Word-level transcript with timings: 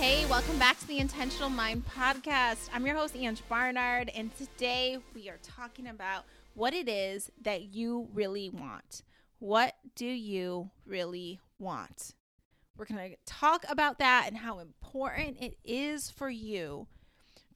Hey, 0.00 0.24
welcome 0.30 0.58
back 0.58 0.80
to 0.80 0.88
the 0.88 0.96
Intentional 0.96 1.50
Mind 1.50 1.84
Podcast. 1.86 2.70
I'm 2.72 2.86
your 2.86 2.96
host, 2.96 3.14
Ang 3.14 3.36
Barnard, 3.50 4.10
and 4.14 4.34
today 4.34 4.96
we 5.14 5.28
are 5.28 5.36
talking 5.42 5.86
about 5.86 6.24
what 6.54 6.72
it 6.72 6.88
is 6.88 7.30
that 7.42 7.74
you 7.74 8.08
really 8.14 8.48
want. 8.48 9.02
What 9.40 9.74
do 9.96 10.06
you 10.06 10.70
really 10.86 11.38
want? 11.58 12.14
We're 12.78 12.86
going 12.86 13.10
to 13.10 13.16
talk 13.26 13.66
about 13.68 13.98
that 13.98 14.24
and 14.26 14.38
how 14.38 14.60
important 14.60 15.36
it 15.38 15.58
is 15.66 16.10
for 16.10 16.30
you 16.30 16.86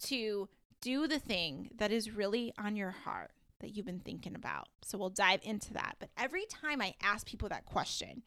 to 0.02 0.50
do 0.82 1.08
the 1.08 1.18
thing 1.18 1.70
that 1.78 1.90
is 1.90 2.10
really 2.10 2.52
on 2.58 2.76
your 2.76 2.90
heart 2.90 3.30
that 3.60 3.74
you've 3.74 3.86
been 3.86 4.00
thinking 4.00 4.34
about. 4.34 4.68
So 4.82 4.98
we'll 4.98 5.08
dive 5.08 5.40
into 5.44 5.72
that. 5.72 5.96
But 5.98 6.10
every 6.18 6.44
time 6.44 6.82
I 6.82 6.92
ask 7.02 7.26
people 7.26 7.48
that 7.48 7.64
question, 7.64 8.22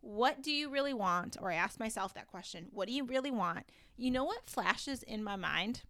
what 0.00 0.42
do 0.42 0.50
you 0.50 0.70
really 0.70 0.94
want? 0.94 1.36
Or 1.40 1.50
I 1.50 1.54
ask 1.54 1.78
myself 1.78 2.14
that 2.14 2.28
question, 2.28 2.68
what 2.72 2.88
do 2.88 2.94
you 2.94 3.04
really 3.04 3.30
want? 3.30 3.66
You 3.96 4.10
know 4.10 4.24
what 4.24 4.46
flashes 4.46 5.02
in 5.02 5.22
my 5.22 5.36
mind? 5.36 5.82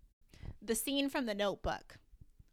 The 0.61 0.75
scene 0.75 1.09
from 1.09 1.27
the 1.27 1.35
notebook 1.35 1.99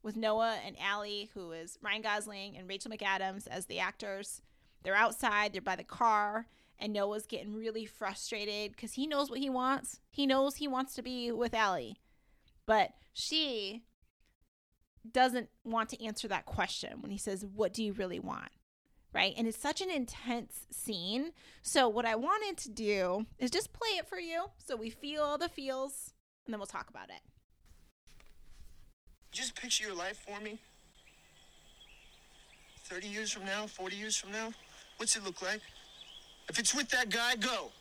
with 0.04 0.16
Noah 0.16 0.59
and 0.66 0.76
Allie, 0.80 1.30
who 1.34 1.52
is 1.52 1.78
Ryan 1.81 2.02
Gosling 2.02 2.58
and 2.58 2.70
Rachel 2.70 2.91
McAdams 2.91 3.48
as 3.48 3.66
the 3.66 3.80
actors. 3.80 4.41
They're 4.84 4.95
outside, 4.95 5.52
they're 5.52 5.62
by 5.62 5.76
the 5.76 5.84
car, 5.84 6.48
and 6.80 6.94
Noah's 6.94 7.26
getting 7.26 7.55
really 7.55 7.86
frustrated 7.86 8.72
because 8.72 8.94
he 8.94 9.08
knows 9.08 9.30
what 9.30 9.39
he 9.39 9.50
wants. 9.50 10.00
He 10.12 10.26
knows 10.26 10.55
he 10.55 10.67
wants 10.67 10.94
to 10.95 11.02
be 11.02 11.31
with 11.31 11.53
Allie. 11.53 11.98
But 12.66 12.92
she 13.14 13.84
doesn't 15.12 15.50
want 15.64 15.89
to 15.89 16.05
answer 16.05 16.28
that 16.28 16.45
question 16.45 17.02
when 17.02 17.12
he 17.12 17.17
says, 17.17 17.45
What 17.45 17.73
do 17.73 17.84
you 17.84 17.94
really 17.94 18.20
want? 18.20 18.50
Right? 19.17 19.34
And 19.35 19.48
it's 19.48 19.57
such 19.57 19.81
an 19.81 19.89
intense 19.89 20.67
scene. 20.70 21.31
So, 21.63 21.89
what 21.89 22.05
I 22.05 22.13
wanted 22.16 22.55
to 22.58 22.70
do 22.70 23.25
is 23.39 23.49
just 23.49 23.73
play 23.73 23.98
it 23.98 24.08
for 24.08 24.20
you 24.20 24.45
so 24.63 24.75
we 24.75 24.91
feel 24.91 25.23
all 25.23 25.39
the 25.39 25.50
feels 25.50 26.14
and 26.45 26.53
then 26.53 26.59
we'll 26.59 26.67
talk 26.67 26.88
about 26.92 27.09
it. 27.09 27.22
Just 29.31 29.59
picture 29.59 29.86
your 29.88 29.95
life 29.95 30.23
for 30.25 30.39
me. 30.39 30.59
30 32.86 33.08
years 33.08 33.31
from 33.31 33.44
now, 33.45 33.66
40 33.66 33.95
years 33.95 34.16
from 34.16 34.31
now, 34.31 34.53
what's 34.97 35.16
it 35.16 35.25
look 35.25 35.42
like? 35.42 35.61
If 36.47 36.59
it's 36.59 36.75
with 36.75 36.88
that 36.89 37.09
guy, 37.09 37.36
go. 37.36 37.72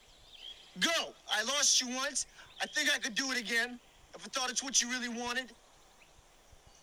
Go! 0.81 1.13
I 1.31 1.43
lost 1.45 1.83
you 1.83 1.95
once. 1.95 2.27
I 2.63 2.67
think 2.67 2.89
I 2.93 2.99
could 2.99 3.15
do 3.15 3.31
it 3.31 3.39
again. 3.39 3.79
If 4.15 4.25
I 4.25 4.29
thought 4.31 4.51
it's 4.51 4.65
what 4.65 4.81
you 4.81 4.89
really 4.91 5.11
wanted. 5.11 5.53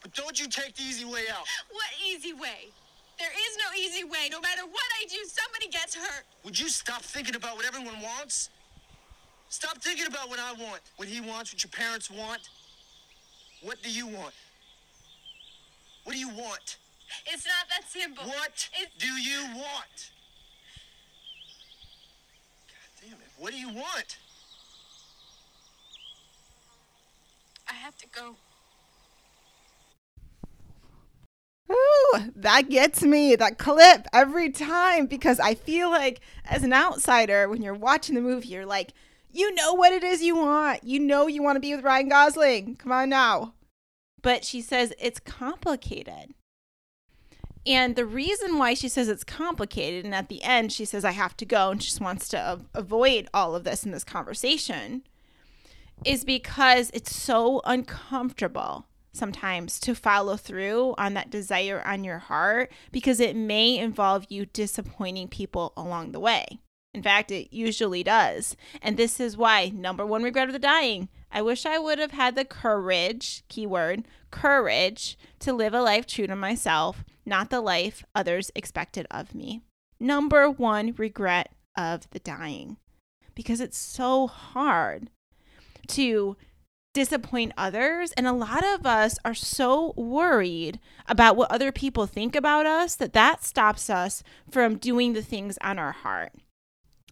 But 0.02 0.14
don't 0.14 0.40
you 0.40 0.48
take 0.48 0.76
the 0.76 0.84
easy 0.84 1.06
way 1.06 1.24
out. 1.32 1.46
What 1.72 1.88
easy 2.08 2.34
way? 2.34 2.72
There 3.20 3.32
is 3.32 3.58
no 3.58 3.80
easy 3.80 4.04
way. 4.04 4.30
No 4.32 4.42
matter 4.42 4.64
what 4.64 4.90
I 5.02 5.06
do, 5.08 5.18
somebody 5.26 5.68
gets 5.68 5.96
hurt. 5.96 6.26
Would 6.44 6.60
you 6.60 6.70
stop 6.70 7.02
thinking 7.02 7.36
about 7.36 7.56
what 7.56 7.66
everyone 7.66 8.02
wants? 8.02 8.50
Stop 9.50 9.78
thinking 9.78 10.08
about 10.08 10.30
what 10.30 10.40
I 10.40 10.54
want, 10.54 10.82
what 10.96 11.08
he 11.08 11.22
wants, 11.22 11.54
what 11.54 11.64
your 11.64 11.70
parents 11.72 12.10
want. 12.10 12.50
What 13.62 13.82
do 13.84 13.92
you 13.92 14.08
want? 14.08 14.34
What 16.04 16.14
do 16.14 16.20
you 16.20 16.30
want? 16.30 16.78
It's 17.28 17.46
not 17.46 17.70
that 17.70 17.90
simple. 17.90 18.26
What 18.26 18.70
It- 18.74 18.98
do 18.98 19.08
you 19.08 19.46
want? 19.56 20.12
God 22.68 23.02
damn 23.02 23.22
it. 23.22 23.32
What 23.38 23.52
do 23.52 23.60
you 23.60 23.70
want? 23.70 24.18
I 27.68 27.74
have 27.74 27.98
to 28.00 28.08
go. 28.08 28.36
That 32.36 32.70
gets 32.70 33.04
me, 33.04 33.36
that 33.36 33.58
clip 33.58 34.08
every 34.14 34.50
time 34.50 35.06
because 35.06 35.40
I 35.40 35.56
feel 35.56 35.90
like 35.90 36.22
as 36.46 36.64
an 36.64 36.74
outsider, 36.74 37.48
when 37.50 37.62
you're 37.62 37.74
watching 37.74 38.16
the 38.16 38.22
movie, 38.22 38.50
you're 38.50 38.66
like, 38.66 38.94
you 39.32 39.54
know 39.56 39.74
what 39.74 39.94
it 39.94 40.04
is 40.04 40.22
you 40.22 40.36
want. 40.36 40.84
You 40.84 41.00
know 41.00 41.28
you 41.28 41.42
want 41.42 41.56
to 41.56 41.60
be 41.60 41.76
with 41.76 41.84
Ryan 41.84 42.10
Gosling. 42.10 42.76
Come 42.76 42.92
on 42.92 43.10
now. 43.10 43.54
But 44.22 44.46
she 44.46 44.62
says 44.62 44.94
it's 45.00 45.20
complicated. 45.20 46.34
And 47.66 47.96
the 47.96 48.06
reason 48.06 48.58
why 48.58 48.74
she 48.74 48.90
says 48.90 49.08
it's 49.08 49.24
complicated, 49.24 50.04
and 50.04 50.14
at 50.14 50.28
the 50.28 50.44
end 50.44 50.72
she 50.72 50.86
says, 50.86 51.06
I 51.06 51.12
have 51.12 51.38
to 51.38 51.46
go, 51.46 51.72
and 51.72 51.82
she 51.82 51.88
just 51.88 52.02
wants 52.02 52.28
to 52.30 52.60
avoid 52.74 53.30
all 53.34 53.56
of 53.56 53.64
this 53.64 53.86
in 53.86 53.92
this 53.92 54.04
conversation, 54.04 55.04
is 56.04 56.26
because 56.26 56.92
it's 56.94 57.16
so 57.16 57.62
uncomfortable 57.64 58.86
sometimes 59.14 59.80
to 59.80 59.96
follow 59.96 60.36
through 60.36 60.96
on 60.98 61.14
that 61.14 61.30
desire 61.30 61.82
on 61.86 62.04
your 62.04 62.20
heart 62.20 62.72
because 62.92 63.20
it 63.20 63.36
may 63.36 63.78
involve 63.78 64.26
you 64.30 64.46
disappointing 64.46 65.28
people 65.28 65.72
along 65.78 66.12
the 66.12 66.20
way. 66.20 66.60
In 66.94 67.02
fact, 67.02 67.32
it 67.32 67.52
usually 67.52 68.04
does. 68.04 68.56
And 68.82 68.98
this 68.98 69.20
is 69.20 69.38
why, 69.38 69.70
number 69.70 70.06
one 70.06 70.24
regret 70.24 70.48
of 70.48 70.54
the 70.54 70.60
dying, 70.60 71.10
I 71.32 71.42
wish 71.42 71.66
I 71.66 71.80
would 71.80 71.98
have 71.98 72.12
had 72.12 72.36
the 72.36 72.46
courage, 72.46 73.44
keyword, 73.48 74.04
courage, 74.30 75.18
to 75.40 75.54
live 75.54 75.74
a 75.74 75.82
life 75.82 76.06
true 76.06 76.28
to 76.28 76.36
myself, 76.36 77.04
not 77.26 77.50
the 77.50 77.62
life 77.62 78.04
others 78.14 78.52
expected 78.54 79.08
of 79.10 79.34
me. 79.34 79.62
Number 80.00 80.50
one 80.50 80.94
regret 80.98 81.54
of 81.76 82.08
the 82.12 82.20
dying. 82.20 82.78
Because 83.34 83.60
it's 83.60 83.78
so 83.78 84.28
hard 84.28 85.10
to 85.88 86.38
disappoint 86.94 87.54
others. 87.58 88.12
And 88.14 88.28
a 88.28 88.34
lot 88.34 88.64
of 88.64 88.86
us 88.86 89.18
are 89.26 89.34
so 89.34 89.94
worried 89.98 90.80
about 91.08 91.36
what 91.36 91.52
other 91.52 91.72
people 91.72 92.06
think 92.06 92.36
about 92.36 92.66
us 92.66 92.96
that 92.96 93.14
that 93.14 93.44
stops 93.44 93.90
us 93.90 94.24
from 94.50 94.78
doing 94.78 95.14
the 95.14 95.24
things 95.24 95.58
on 95.62 95.80
our 95.80 95.92
heart. 95.92 96.32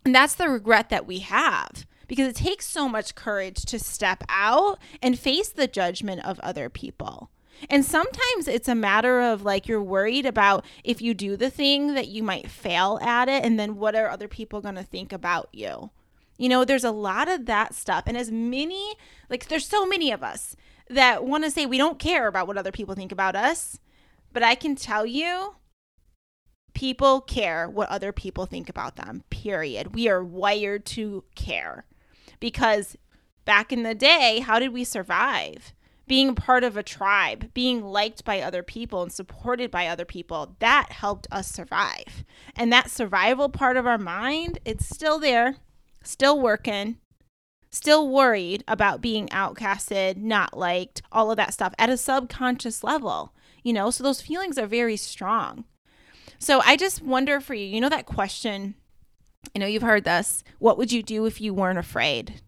And 0.06 0.16
that's 0.16 0.36
the 0.36 0.50
regret 0.50 0.90
that 0.90 1.06
we 1.06 1.20
have 1.20 1.86
because 2.08 2.28
it 2.28 2.36
takes 2.36 2.68
so 2.68 2.90
much 2.90 3.16
courage 3.16 3.64
to 3.66 3.80
step 3.80 4.24
out 4.28 4.80
and 5.02 5.18
face 5.18 5.50
the 5.50 5.68
judgment 5.68 6.26
of 6.26 6.40
other 6.40 6.70
people. 6.70 7.30
And 7.70 7.86
sometimes 7.86 8.48
it's 8.48 8.68
a 8.68 8.76
matter 8.76 9.22
of 9.22 9.44
like 9.44 9.68
you're 9.68 9.84
worried 9.84 10.26
about 10.26 10.66
if 10.84 11.02
you 11.02 11.14
do 11.14 11.38
the 11.38 11.50
thing 11.50 11.94
that 11.94 12.08
you 12.08 12.24
might 12.24 12.50
fail 12.50 13.00
at 13.02 13.30
it 13.30 13.46
and 13.46 13.60
then 13.60 13.76
what 13.76 13.96
are 13.96 14.10
other 14.10 14.28
people 14.28 14.62
going 14.62 14.76
to 14.76 14.84
think 14.84 15.14
about 15.14 15.50
you. 15.54 15.92
You 16.42 16.50
know, 16.50 16.66
there's 16.66 16.84
a 16.84 16.90
lot 16.90 17.30
of 17.30 17.46
that 17.46 17.76
stuff. 17.76 18.06
And 18.08 18.18
as 18.18 18.32
many, 18.32 18.96
like, 19.30 19.48
there's 19.48 19.68
so 19.68 19.86
many 19.86 20.12
of 20.12 20.24
us 20.24 20.56
that 20.90 21.24
want 21.24 21.44
to 21.44 21.52
say 21.52 21.68
we 21.68 21.78
don't 21.78 22.00
care 22.00 22.28
about 22.28 22.48
what 22.48 22.58
other 22.58 22.72
people 22.72 22.96
think 22.96 23.12
about 23.12 23.36
us. 23.36 23.78
But 24.34 24.42
I 24.42 24.56
can 24.56 24.76
tell 24.76 25.06
you, 25.06 25.58
people 26.74 27.22
care 27.22 27.70
what 27.70 27.90
other 27.90 28.12
people 28.12 28.48
think 28.48 28.70
about 28.70 28.96
them, 28.96 29.24
period. 29.30 29.94
We 29.94 30.10
are 30.10 30.24
wired 30.24 30.84
to 30.88 31.26
care 31.36 31.86
because 32.40 32.98
back 33.46 33.72
in 33.72 33.84
the 33.84 33.94
day, 33.94 34.40
how 34.40 34.58
did 34.58 34.74
we 34.74 34.84
survive? 34.84 35.76
Being 36.08 36.34
part 36.34 36.64
of 36.64 36.76
a 36.76 36.82
tribe, 36.82 37.54
being 37.54 37.84
liked 37.84 38.26
by 38.26 38.42
other 38.42 38.64
people 38.64 39.04
and 39.04 39.12
supported 39.12 39.70
by 39.70 39.86
other 39.86 40.06
people, 40.06 40.56
that 40.58 40.92
helped 40.92 41.28
us 41.32 41.52
survive. 41.52 42.26
And 42.56 42.74
that 42.74 42.90
survival 42.90 43.48
part 43.48 43.78
of 43.78 43.86
our 43.86 44.00
mind, 44.00 44.58
it's 44.66 44.90
still 44.90 45.20
there 45.20 45.58
still 46.04 46.40
working, 46.40 46.98
still 47.70 48.08
worried 48.10 48.64
about 48.68 49.02
being 49.02 49.28
outcasted, 49.30 50.18
not 50.18 50.58
liked, 50.58 51.02
all 51.12 51.32
of 51.32 51.38
that 51.38 51.54
stuff 51.54 51.74
at 51.78 51.90
a 51.90 51.98
subconscious 51.98 52.84
level, 52.84 53.34
you 53.64 53.74
know? 53.74 53.90
So 53.90 54.04
those 54.04 54.22
feelings 54.22 54.58
are 54.58 54.68
very 54.68 54.98
strong. 54.98 55.66
So 56.40 56.62
I 56.66 56.76
just 56.76 57.02
wonder 57.02 57.40
for 57.40 57.54
you, 57.54 57.66
you 57.66 57.80
know, 57.80 57.90
that 57.90 58.06
question, 58.06 58.76
I 59.56 59.60
know 59.60 59.68
you've 59.68 59.84
heard 59.84 60.04
this. 60.04 60.44
What 60.60 60.78
would 60.78 60.92
you 60.92 61.04
do 61.04 61.26
if 61.26 61.40
you 61.40 61.54
weren't 61.54 61.80
afraid? 61.80 62.42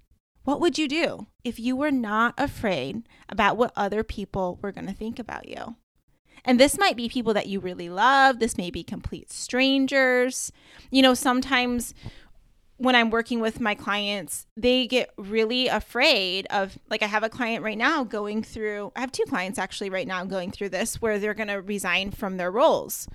What 0.44 0.60
would 0.60 0.78
you 0.78 0.88
do 0.88 1.28
if 1.44 1.60
you 1.60 1.76
were 1.76 1.92
not 1.92 2.34
afraid 2.38 3.04
about 3.30 3.56
what 3.56 3.72
other 3.76 4.04
people 4.04 4.60
were 4.62 4.72
going 4.72 4.88
to 4.88 4.94
think 4.94 5.20
about 5.20 5.48
you? 5.48 5.76
And 6.46 6.60
this 6.60 6.78
might 6.78 6.98
be 6.98 7.08
people 7.08 7.34
that 7.34 7.48
you 7.48 7.62
really 7.62 7.90
love. 7.90 8.40
This 8.40 8.58
may 8.58 8.70
be 8.70 8.84
complete 8.84 9.32
strangers. 9.32 10.52
You 10.92 11.02
know, 11.02 11.14
sometimes 11.14 11.94
when 12.78 12.96
I'm 12.96 13.12
working 13.12 13.40
with 13.40 13.60
my 13.60 13.76
clients, 13.76 14.48
they 14.58 14.88
get 14.88 15.12
really 15.18 15.68
afraid 15.68 16.48
of, 16.50 16.78
like, 16.90 17.04
I 17.04 17.08
have 17.08 17.24
a 17.24 17.30
client 17.30 17.64
right 17.64 17.78
now 17.78 18.04
going 18.04 18.44
through, 18.44 18.92
I 18.96 19.02
have 19.02 19.12
two 19.12 19.26
clients 19.28 19.60
actually 19.60 19.90
right 19.90 20.08
now 20.08 20.26
going 20.26 20.52
through 20.52 20.70
this 20.70 21.02
where 21.02 21.20
they're 21.20 21.34
going 21.34 21.50
to 21.50 21.62
resign 21.62 22.12
from 22.12 22.38
their 22.38 22.52
roles 22.52 23.08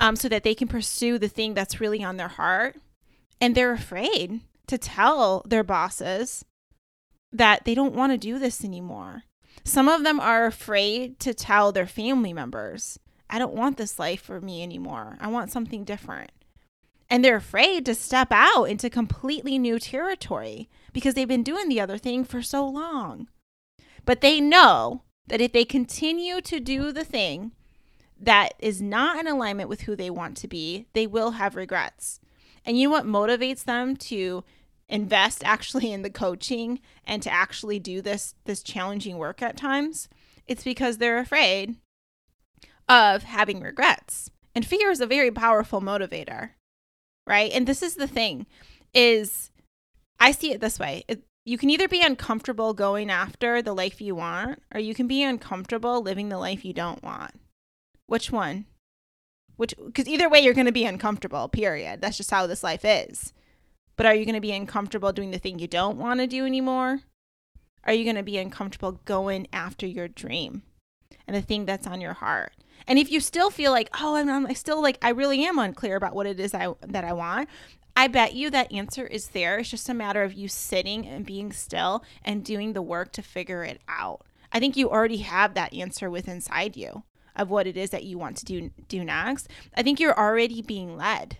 um, 0.00 0.16
so 0.16 0.28
that 0.28 0.44
they 0.44 0.54
can 0.54 0.68
pursue 0.68 1.18
the 1.18 1.28
thing 1.28 1.54
that's 1.54 1.80
really 1.80 2.02
on 2.04 2.16
their 2.16 2.28
heart. 2.28 2.76
And 3.40 3.54
they're 3.54 3.72
afraid 3.72 4.40
to 4.68 4.78
tell 4.78 5.42
their 5.46 5.64
bosses 5.64 6.44
that 7.32 7.64
they 7.64 7.74
don't 7.74 7.94
want 7.94 8.12
to 8.12 8.18
do 8.18 8.38
this 8.38 8.64
anymore. 8.64 9.24
Some 9.64 9.88
of 9.88 10.04
them 10.04 10.20
are 10.20 10.46
afraid 10.46 11.18
to 11.20 11.34
tell 11.34 11.72
their 11.72 11.86
family 11.86 12.32
members, 12.32 12.98
I 13.28 13.38
don't 13.38 13.54
want 13.54 13.76
this 13.76 13.98
life 13.98 14.22
for 14.22 14.40
me 14.40 14.62
anymore. 14.62 15.16
I 15.20 15.26
want 15.26 15.50
something 15.50 15.84
different. 15.84 16.30
And 17.10 17.24
they're 17.24 17.36
afraid 17.36 17.84
to 17.86 17.94
step 17.94 18.28
out 18.30 18.64
into 18.64 18.88
completely 18.90 19.58
new 19.58 19.78
territory 19.78 20.68
because 20.92 21.14
they've 21.14 21.28
been 21.28 21.42
doing 21.42 21.68
the 21.68 21.80
other 21.80 21.98
thing 21.98 22.24
for 22.24 22.42
so 22.42 22.66
long. 22.66 23.28
But 24.04 24.20
they 24.20 24.40
know 24.40 25.02
that 25.26 25.40
if 25.40 25.52
they 25.52 25.64
continue 25.64 26.40
to 26.40 26.60
do 26.60 26.92
the 26.92 27.04
thing 27.04 27.52
that 28.20 28.54
is 28.58 28.80
not 28.80 29.18
in 29.18 29.26
alignment 29.26 29.68
with 29.68 29.82
who 29.82 29.96
they 29.96 30.10
want 30.10 30.36
to 30.38 30.48
be, 30.48 30.86
they 30.92 31.06
will 31.06 31.32
have 31.32 31.56
regrets. 31.56 32.20
And 32.64 32.78
you 32.78 32.88
know 32.88 32.92
what 32.92 33.04
motivates 33.04 33.64
them 33.64 33.96
to 33.96 34.44
invest 34.88 35.42
actually 35.44 35.92
in 35.92 36.02
the 36.02 36.10
coaching 36.10 36.80
and 37.06 37.22
to 37.22 37.32
actually 37.32 37.78
do 37.78 38.02
this 38.02 38.34
this 38.44 38.62
challenging 38.62 39.16
work 39.16 39.40
at 39.40 39.56
times 39.56 40.08
it's 40.46 40.62
because 40.62 40.98
they're 40.98 41.18
afraid 41.18 41.76
of 42.88 43.22
having 43.22 43.60
regrets 43.60 44.30
and 44.54 44.66
fear 44.66 44.90
is 44.90 45.00
a 45.00 45.06
very 45.06 45.30
powerful 45.30 45.80
motivator 45.80 46.50
right? 47.26 47.50
And 47.52 47.66
this 47.66 47.82
is 47.82 47.94
the 47.94 48.08
thing 48.08 48.46
is 48.94 49.50
i 50.20 50.30
see 50.30 50.52
it 50.52 50.60
this 50.60 50.78
way 50.78 51.02
it, 51.08 51.24
you 51.44 51.58
can 51.58 51.68
either 51.68 51.88
be 51.88 52.00
uncomfortable 52.00 52.72
going 52.72 53.10
after 53.10 53.60
the 53.60 53.74
life 53.74 54.00
you 54.00 54.14
want 54.14 54.62
or 54.72 54.80
you 54.80 54.94
can 54.94 55.06
be 55.06 55.22
uncomfortable 55.22 56.00
living 56.00 56.28
the 56.30 56.38
life 56.38 56.64
you 56.64 56.72
don't 56.72 57.02
want. 57.02 57.32
Which 58.06 58.32
one? 58.32 58.64
Which 59.56 59.74
because 59.84 60.08
either 60.08 60.28
way 60.28 60.40
you're 60.40 60.54
going 60.54 60.66
to 60.66 60.72
be 60.72 60.86
uncomfortable 60.86 61.48
period. 61.48 62.00
That's 62.00 62.16
just 62.16 62.30
how 62.30 62.46
this 62.46 62.64
life 62.64 62.84
is. 62.84 63.34
But 63.96 64.06
are 64.06 64.14
you 64.14 64.24
going 64.24 64.34
to 64.34 64.40
be 64.40 64.52
uncomfortable 64.52 65.12
doing 65.12 65.30
the 65.30 65.38
thing 65.38 65.58
you 65.58 65.68
don't 65.68 65.98
want 65.98 66.20
to 66.20 66.26
do 66.26 66.46
anymore? 66.46 67.00
Are 67.84 67.92
you 67.92 68.04
going 68.04 68.16
to 68.16 68.22
be 68.22 68.38
uncomfortable 68.38 69.00
going 69.04 69.46
after 69.52 69.86
your 69.86 70.08
dream 70.08 70.62
and 71.26 71.36
the 71.36 71.42
thing 71.42 71.66
that's 71.66 71.86
on 71.86 72.00
your 72.00 72.14
heart 72.14 72.52
and 72.86 72.98
if 72.98 73.10
you 73.10 73.20
still 73.20 73.50
feel 73.50 73.72
like 73.72 73.88
oh 74.00 74.16
i'm, 74.16 74.28
I'm 74.28 74.54
still 74.54 74.82
like 74.82 74.98
i 75.02 75.10
really 75.10 75.44
am 75.44 75.58
unclear 75.58 75.96
about 75.96 76.14
what 76.14 76.26
it 76.26 76.40
is 76.40 76.54
I, 76.54 76.72
that 76.86 77.04
i 77.04 77.12
want 77.12 77.48
I 77.96 78.08
bet 78.08 78.34
you 78.34 78.50
that 78.50 78.72
answer 78.72 79.06
is 79.06 79.28
there. 79.28 79.58
It's 79.58 79.70
just 79.70 79.88
a 79.88 79.94
matter 79.94 80.24
of 80.24 80.32
you 80.32 80.48
sitting 80.48 81.06
and 81.06 81.24
being 81.24 81.52
still 81.52 82.02
and 82.24 82.44
doing 82.44 82.72
the 82.72 82.82
work 82.82 83.12
to 83.12 83.22
figure 83.22 83.62
it 83.62 83.80
out. 83.88 84.22
I 84.52 84.58
think 84.58 84.76
you 84.76 84.90
already 84.90 85.18
have 85.18 85.54
that 85.54 85.72
answer 85.72 86.10
within 86.10 86.36
inside 86.36 86.76
you 86.76 87.04
of 87.36 87.50
what 87.50 87.66
it 87.66 87.76
is 87.76 87.90
that 87.90 88.04
you 88.04 88.18
want 88.18 88.36
to 88.38 88.44
do 88.44 88.70
do 88.88 89.04
next. 89.04 89.48
I 89.76 89.82
think 89.82 90.00
you're 90.00 90.18
already 90.18 90.62
being 90.62 90.96
led. 90.96 91.38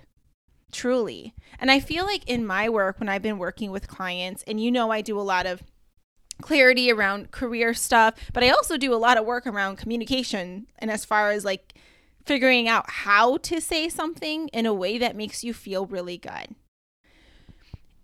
Truly. 0.72 1.34
And 1.60 1.70
I 1.70 1.78
feel 1.78 2.04
like 2.04 2.28
in 2.28 2.44
my 2.44 2.68
work 2.68 2.98
when 2.98 3.08
I've 3.08 3.22
been 3.22 3.38
working 3.38 3.70
with 3.70 3.86
clients 3.86 4.42
and 4.46 4.60
you 4.60 4.72
know 4.72 4.90
I 4.90 5.00
do 5.00 5.18
a 5.18 5.22
lot 5.22 5.46
of 5.46 5.62
clarity 6.42 6.90
around 6.90 7.30
career 7.30 7.74
stuff, 7.74 8.14
but 8.32 8.42
I 8.44 8.50
also 8.50 8.76
do 8.76 8.94
a 8.94 8.96
lot 8.96 9.18
of 9.18 9.24
work 9.24 9.46
around 9.46 9.76
communication 9.76 10.66
and 10.78 10.90
as 10.90 11.04
far 11.04 11.30
as 11.30 11.44
like 11.44 11.74
figuring 12.26 12.68
out 12.68 12.88
how 12.88 13.36
to 13.38 13.60
say 13.60 13.88
something 13.88 14.48
in 14.48 14.66
a 14.66 14.74
way 14.74 14.98
that 14.98 15.16
makes 15.16 15.44
you 15.44 15.52
feel 15.52 15.86
really 15.86 16.18
good. 16.18 16.54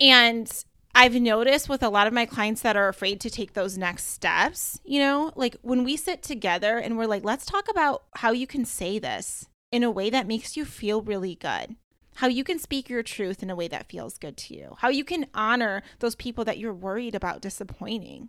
And 0.00 0.50
I've 0.94 1.14
noticed 1.14 1.68
with 1.68 1.82
a 1.82 1.88
lot 1.88 2.06
of 2.06 2.12
my 2.12 2.26
clients 2.26 2.62
that 2.62 2.76
are 2.76 2.88
afraid 2.88 3.20
to 3.20 3.30
take 3.30 3.52
those 3.52 3.78
next 3.78 4.04
steps, 4.04 4.80
you 4.84 4.98
know, 4.98 5.32
like 5.36 5.56
when 5.62 5.84
we 5.84 5.96
sit 5.96 6.22
together 6.22 6.78
and 6.78 6.98
we're 6.98 7.06
like, 7.06 7.24
let's 7.24 7.46
talk 7.46 7.68
about 7.70 8.04
how 8.16 8.32
you 8.32 8.46
can 8.46 8.64
say 8.64 8.98
this 8.98 9.46
in 9.70 9.84
a 9.84 9.90
way 9.90 10.10
that 10.10 10.26
makes 10.26 10.56
you 10.56 10.64
feel 10.64 11.00
really 11.02 11.36
good. 11.36 11.76
How 12.20 12.28
you 12.28 12.44
can 12.44 12.58
speak 12.58 12.90
your 12.90 13.02
truth 13.02 13.42
in 13.42 13.48
a 13.48 13.56
way 13.56 13.66
that 13.68 13.88
feels 13.88 14.18
good 14.18 14.36
to 14.36 14.54
you. 14.54 14.76
How 14.80 14.90
you 14.90 15.04
can 15.04 15.24
honor 15.32 15.82
those 16.00 16.14
people 16.14 16.44
that 16.44 16.58
you're 16.58 16.74
worried 16.74 17.14
about 17.14 17.40
disappointing. 17.40 18.28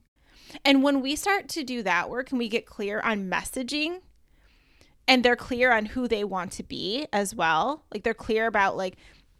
And 0.63 0.81
when 0.81 1.01
we 1.01 1.17
start 1.17 1.49
to 1.49 1.63
do 1.65 1.83
that 1.83 2.09
work 2.09 2.29
and 2.29 2.39
we 2.39 2.47
get 2.47 2.65
clear 2.65 3.01
on 3.01 3.29
messaging 3.29 3.99
and 5.09 5.25
they're 5.25 5.35
clear 5.35 5.73
on 5.73 5.87
who 5.87 6.07
they 6.07 6.23
want 6.23 6.53
to 6.53 6.63
be 6.63 7.05
as 7.11 7.35
well. 7.35 7.83
Like 7.93 8.03
they're 8.03 8.13
clear 8.13 8.47
about 8.47 8.77
like, 8.77 8.95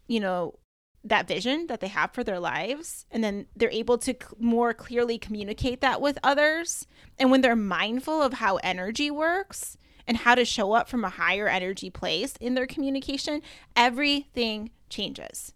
you 0.10 0.20
know, 0.20 0.60
that 1.06 1.30
vision 1.30 1.68
that 1.68 1.80
they 1.80 1.88
have 1.88 2.12
for 2.12 2.22
their 2.22 2.40
lives 2.40 3.06
and 3.10 3.24
then 3.24 3.46
they're 3.56 3.72
able 3.72 3.98
to 4.00 4.14
more 4.38 4.74
clearly 4.74 5.18
communicate 5.18 5.80
that 5.80 6.02
with 6.02 6.20
others. 6.24 6.88
And 7.18 7.32
when 7.32 7.40
they're 7.40 7.56
mindful 7.56 8.22
of 8.22 8.34
how 8.34 8.58
energy 8.58 9.10
works 9.10 9.78
and 10.12 10.18
how 10.18 10.36
to 10.36 10.44
show 10.44 10.74
up 10.74 10.90
from 10.90 11.06
a 11.06 11.10
higher 11.10 11.48
energy 11.48 11.90
place 11.90 12.34
in 12.42 12.54
their 12.54 12.68
communication, 12.68 13.42
everything 13.78 14.70
changes. 14.90 15.54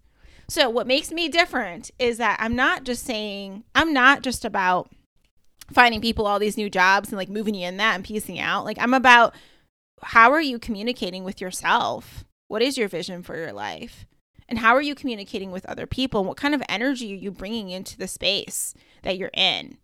So, 0.47 0.69
what 0.69 0.87
makes 0.87 1.11
me 1.11 1.27
different 1.27 1.91
is 1.99 2.19
that 2.19 2.37
I'm 2.39 2.55
not 2.55 2.85
just 2.85 3.03
saying, 3.03 3.65
I'm 3.75 3.91
not 3.91 4.21
just 4.21 4.45
about 4.45 4.89
finding 5.73 5.99
people 5.99 6.25
all 6.25 6.39
these 6.39 6.55
new 6.55 6.69
jobs 6.69 7.09
and 7.09 7.17
like 7.17 7.27
moving 7.27 7.53
you 7.53 7.67
in 7.67 7.75
that 7.77 7.95
and 7.95 8.05
piecing 8.05 8.39
out. 8.39 8.63
Like, 8.63 8.77
I'm 8.79 8.93
about 8.93 9.35
how 10.01 10.31
are 10.31 10.39
you 10.39 10.57
communicating 10.57 11.25
with 11.25 11.41
yourself? 11.41 12.23
What 12.47 12.61
is 12.61 12.77
your 12.77 12.87
vision 12.87 13.23
for 13.23 13.35
your 13.35 13.51
life? 13.51 14.05
And 14.47 14.59
how 14.59 14.73
are 14.73 14.81
you 14.81 14.95
communicating 14.95 15.51
with 15.51 15.65
other 15.65 15.85
people? 15.85 16.23
What 16.23 16.37
kind 16.37 16.55
of 16.55 16.63
energy 16.69 17.11
are 17.11 17.17
you 17.17 17.29
bringing 17.29 17.71
into 17.71 17.97
the 17.97 18.07
space 18.07 18.73
that 19.03 19.17
you're 19.17 19.31
in? 19.33 19.79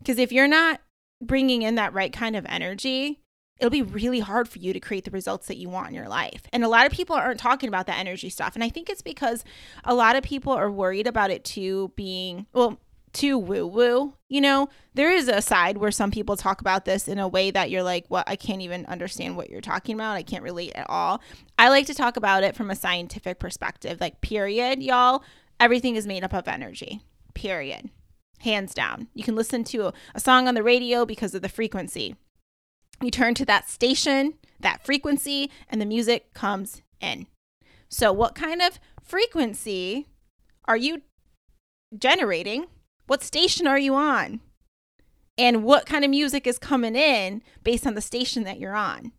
Because 0.00 0.18
if 0.18 0.32
you're 0.32 0.48
not 0.48 0.80
bringing 1.22 1.62
in 1.62 1.76
that 1.76 1.94
right 1.94 2.12
kind 2.12 2.34
of 2.34 2.44
energy, 2.48 3.20
it'll 3.58 3.70
be 3.70 3.82
really 3.82 4.20
hard 4.20 4.48
for 4.48 4.58
you 4.58 4.72
to 4.72 4.80
create 4.80 5.04
the 5.04 5.10
results 5.10 5.46
that 5.48 5.56
you 5.56 5.68
want 5.68 5.88
in 5.88 5.94
your 5.94 6.08
life. 6.08 6.42
And 6.52 6.64
a 6.64 6.68
lot 6.68 6.86
of 6.86 6.92
people 6.92 7.16
aren't 7.16 7.40
talking 7.40 7.68
about 7.68 7.86
that 7.86 7.98
energy 7.98 8.30
stuff. 8.30 8.54
And 8.54 8.62
I 8.62 8.68
think 8.68 8.88
it's 8.88 9.02
because 9.02 9.44
a 9.84 9.94
lot 9.94 10.16
of 10.16 10.22
people 10.22 10.52
are 10.52 10.70
worried 10.70 11.06
about 11.06 11.30
it 11.30 11.44
too 11.44 11.92
being, 11.96 12.46
well, 12.52 12.78
too 13.12 13.38
woo 13.38 13.66
woo. 13.66 14.14
You 14.28 14.40
know, 14.40 14.68
there 14.94 15.10
is 15.10 15.28
a 15.28 15.42
side 15.42 15.78
where 15.78 15.90
some 15.90 16.10
people 16.10 16.36
talk 16.36 16.60
about 16.60 16.84
this 16.84 17.08
in 17.08 17.18
a 17.18 17.26
way 17.26 17.50
that 17.50 17.70
you're 17.70 17.82
like, 17.82 18.04
what? 18.08 18.28
I 18.28 18.36
can't 18.36 18.62
even 18.62 18.86
understand 18.86 19.36
what 19.36 19.50
you're 19.50 19.60
talking 19.60 19.94
about. 19.94 20.16
I 20.16 20.22
can't 20.22 20.42
relate 20.42 20.72
at 20.74 20.88
all. 20.88 21.20
I 21.58 21.68
like 21.68 21.86
to 21.86 21.94
talk 21.94 22.16
about 22.16 22.44
it 22.44 22.54
from 22.54 22.70
a 22.70 22.76
scientific 22.76 23.38
perspective. 23.38 24.00
Like, 24.00 24.20
period, 24.20 24.82
y'all. 24.82 25.24
Everything 25.60 25.96
is 25.96 26.06
made 26.06 26.22
up 26.22 26.32
of 26.32 26.46
energy, 26.46 27.00
period. 27.34 27.90
Hands 28.40 28.72
down. 28.72 29.08
You 29.14 29.24
can 29.24 29.34
listen 29.34 29.64
to 29.64 29.92
a 30.14 30.20
song 30.20 30.46
on 30.46 30.54
the 30.54 30.62
radio 30.62 31.04
because 31.04 31.34
of 31.34 31.42
the 31.42 31.48
frequency. 31.48 32.14
You 33.00 33.10
turn 33.10 33.34
to 33.34 33.44
that 33.46 33.68
station, 33.68 34.34
that 34.60 34.84
frequency, 34.84 35.50
and 35.68 35.80
the 35.80 35.86
music 35.86 36.34
comes 36.34 36.82
in. 37.00 37.26
So, 37.88 38.12
what 38.12 38.34
kind 38.34 38.60
of 38.60 38.78
frequency 39.02 40.06
are 40.66 40.76
you 40.76 41.02
generating 41.96 42.66
what 43.08 43.22
station 43.24 43.66
are 43.66 43.78
you 43.78 43.94
on? 43.94 44.40
And 45.38 45.64
what 45.64 45.86
kind 45.86 46.04
of 46.04 46.10
music 46.10 46.46
is 46.46 46.58
coming 46.58 46.94
in 46.94 47.42
based 47.64 47.86
on 47.86 47.94
the 47.94 48.00
station 48.00 48.44
that 48.44 48.60
you're 48.60 48.74
on? 48.74 49.12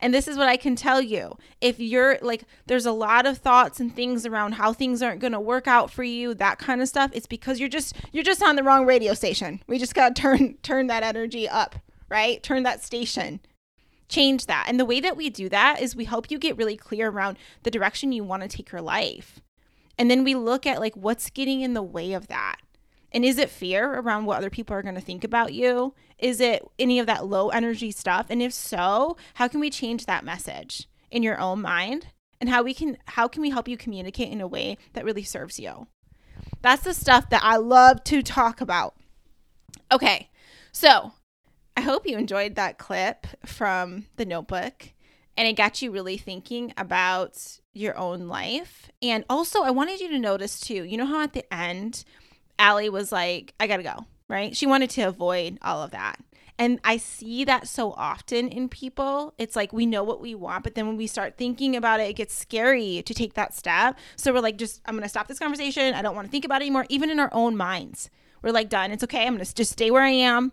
And 0.00 0.12
this 0.12 0.26
is 0.26 0.36
what 0.36 0.48
I 0.48 0.56
can 0.56 0.74
tell 0.74 1.02
you. 1.02 1.36
If 1.60 1.78
you're 1.78 2.18
like, 2.22 2.44
there's 2.66 2.86
a 2.86 2.92
lot 2.92 3.26
of 3.26 3.38
thoughts 3.38 3.78
and 3.78 3.94
things 3.94 4.24
around 4.24 4.52
how 4.52 4.72
things 4.72 5.02
aren't 5.02 5.20
going 5.20 5.32
to 5.32 5.40
work 5.40 5.66
out 5.66 5.90
for 5.90 6.02
you, 6.02 6.34
that 6.34 6.58
kind 6.58 6.80
of 6.80 6.88
stuff. 6.88 7.10
It's 7.14 7.26
because 7.26 7.60
you're 7.60 7.68
just 7.68 7.94
you're 8.12 8.24
just 8.24 8.42
on 8.42 8.56
the 8.56 8.62
wrong 8.62 8.86
radio 8.86 9.12
station. 9.14 9.62
We 9.66 9.78
just 9.78 9.94
got 9.94 10.14
to 10.14 10.22
turn 10.22 10.54
turn 10.62 10.86
that 10.86 11.02
energy 11.02 11.48
up, 11.48 11.76
right? 12.08 12.42
Turn 12.42 12.62
that 12.62 12.84
station. 12.84 13.40
Change 14.08 14.46
that. 14.46 14.66
And 14.68 14.78
the 14.78 14.84
way 14.84 15.00
that 15.00 15.16
we 15.16 15.30
do 15.30 15.48
that 15.48 15.80
is 15.80 15.96
we 15.96 16.04
help 16.04 16.30
you 16.30 16.38
get 16.38 16.56
really 16.56 16.76
clear 16.76 17.08
around 17.10 17.38
the 17.62 17.70
direction 17.70 18.12
you 18.12 18.24
want 18.24 18.42
to 18.42 18.48
take 18.48 18.70
your 18.70 18.80
life. 18.80 19.40
And 19.98 20.10
then 20.10 20.24
we 20.24 20.34
look 20.34 20.66
at 20.66 20.80
like 20.80 20.94
what's 20.94 21.30
getting 21.30 21.60
in 21.60 21.74
the 21.74 21.82
way 21.82 22.12
of 22.12 22.28
that. 22.28 22.56
And 23.12 23.24
is 23.24 23.38
it 23.38 23.50
fear 23.50 23.94
around 23.94 24.26
what 24.26 24.36
other 24.36 24.50
people 24.50 24.76
are 24.76 24.82
going 24.82 24.94
to 24.94 25.00
think 25.00 25.24
about 25.24 25.54
you? 25.54 25.94
Is 26.18 26.40
it 26.40 26.62
any 26.78 26.98
of 26.98 27.06
that 27.06 27.26
low 27.26 27.48
energy 27.48 27.90
stuff? 27.90 28.26
And 28.28 28.42
if 28.42 28.52
so, 28.52 29.16
how 29.34 29.48
can 29.48 29.60
we 29.60 29.70
change 29.70 30.06
that 30.06 30.24
message 30.24 30.88
in 31.10 31.22
your 31.22 31.40
own 31.40 31.62
mind? 31.62 32.08
And 32.40 32.50
how 32.50 32.62
we 32.62 32.74
can 32.74 32.98
how 33.06 33.28
can 33.28 33.40
we 33.40 33.48
help 33.48 33.66
you 33.66 33.78
communicate 33.78 34.30
in 34.30 34.42
a 34.42 34.46
way 34.46 34.76
that 34.92 35.04
really 35.04 35.22
serves 35.22 35.58
you? 35.58 35.86
That's 36.60 36.82
the 36.82 36.92
stuff 36.92 37.30
that 37.30 37.42
I 37.42 37.56
love 37.56 38.04
to 38.04 38.22
talk 38.22 38.60
about. 38.60 38.94
Okay. 39.90 40.28
So, 40.72 41.12
I 41.76 41.82
hope 41.82 42.06
you 42.06 42.16
enjoyed 42.16 42.54
that 42.54 42.78
clip 42.78 43.26
from 43.44 44.06
the 44.16 44.24
notebook 44.24 44.92
and 45.36 45.46
it 45.46 45.52
got 45.54 45.82
you 45.82 45.90
really 45.90 46.16
thinking 46.16 46.72
about 46.76 47.60
your 47.74 47.96
own 47.98 48.28
life. 48.28 48.90
And 49.02 49.24
also, 49.28 49.62
I 49.62 49.70
wanted 49.70 50.00
you 50.00 50.08
to 50.08 50.18
notice 50.18 50.58
too, 50.58 50.84
you 50.84 50.96
know 50.96 51.06
how 51.06 51.22
at 51.22 51.34
the 51.34 51.52
end 51.52 52.04
Allie 52.58 52.88
was 52.88 53.12
like, 53.12 53.52
I 53.60 53.66
gotta 53.66 53.82
go, 53.82 54.06
right? 54.28 54.56
She 54.56 54.66
wanted 54.66 54.90
to 54.90 55.02
avoid 55.02 55.58
all 55.60 55.82
of 55.82 55.90
that. 55.90 56.16
And 56.58 56.80
I 56.84 56.96
see 56.96 57.44
that 57.44 57.68
so 57.68 57.92
often 57.92 58.48
in 58.48 58.70
people. 58.70 59.34
It's 59.36 59.54
like 59.54 59.74
we 59.74 59.84
know 59.84 60.02
what 60.02 60.22
we 60.22 60.34
want, 60.34 60.64
but 60.64 60.74
then 60.74 60.86
when 60.86 60.96
we 60.96 61.06
start 61.06 61.36
thinking 61.36 61.76
about 61.76 62.00
it, 62.00 62.08
it 62.08 62.14
gets 62.14 62.34
scary 62.34 63.02
to 63.04 63.12
take 63.12 63.34
that 63.34 63.52
step. 63.52 63.98
So 64.16 64.32
we're 64.32 64.40
like, 64.40 64.56
just, 64.56 64.80
I'm 64.86 64.98
to 64.98 65.08
stop 65.08 65.28
this 65.28 65.38
conversation. 65.38 65.92
I 65.92 66.00
don't 66.00 66.16
want 66.16 66.26
to 66.26 66.30
think 66.30 66.46
about 66.46 66.62
it 66.62 66.64
anymore, 66.64 66.86
even 66.88 67.10
in 67.10 67.20
our 67.20 67.28
own 67.32 67.58
minds. 67.58 68.08
We're 68.40 68.52
like, 68.52 68.70
done. 68.70 68.90
It's 68.90 69.04
okay. 69.04 69.26
I'm 69.26 69.36
to 69.36 69.54
just 69.54 69.72
stay 69.72 69.90
where 69.90 70.02
I 70.02 70.10
am. 70.10 70.52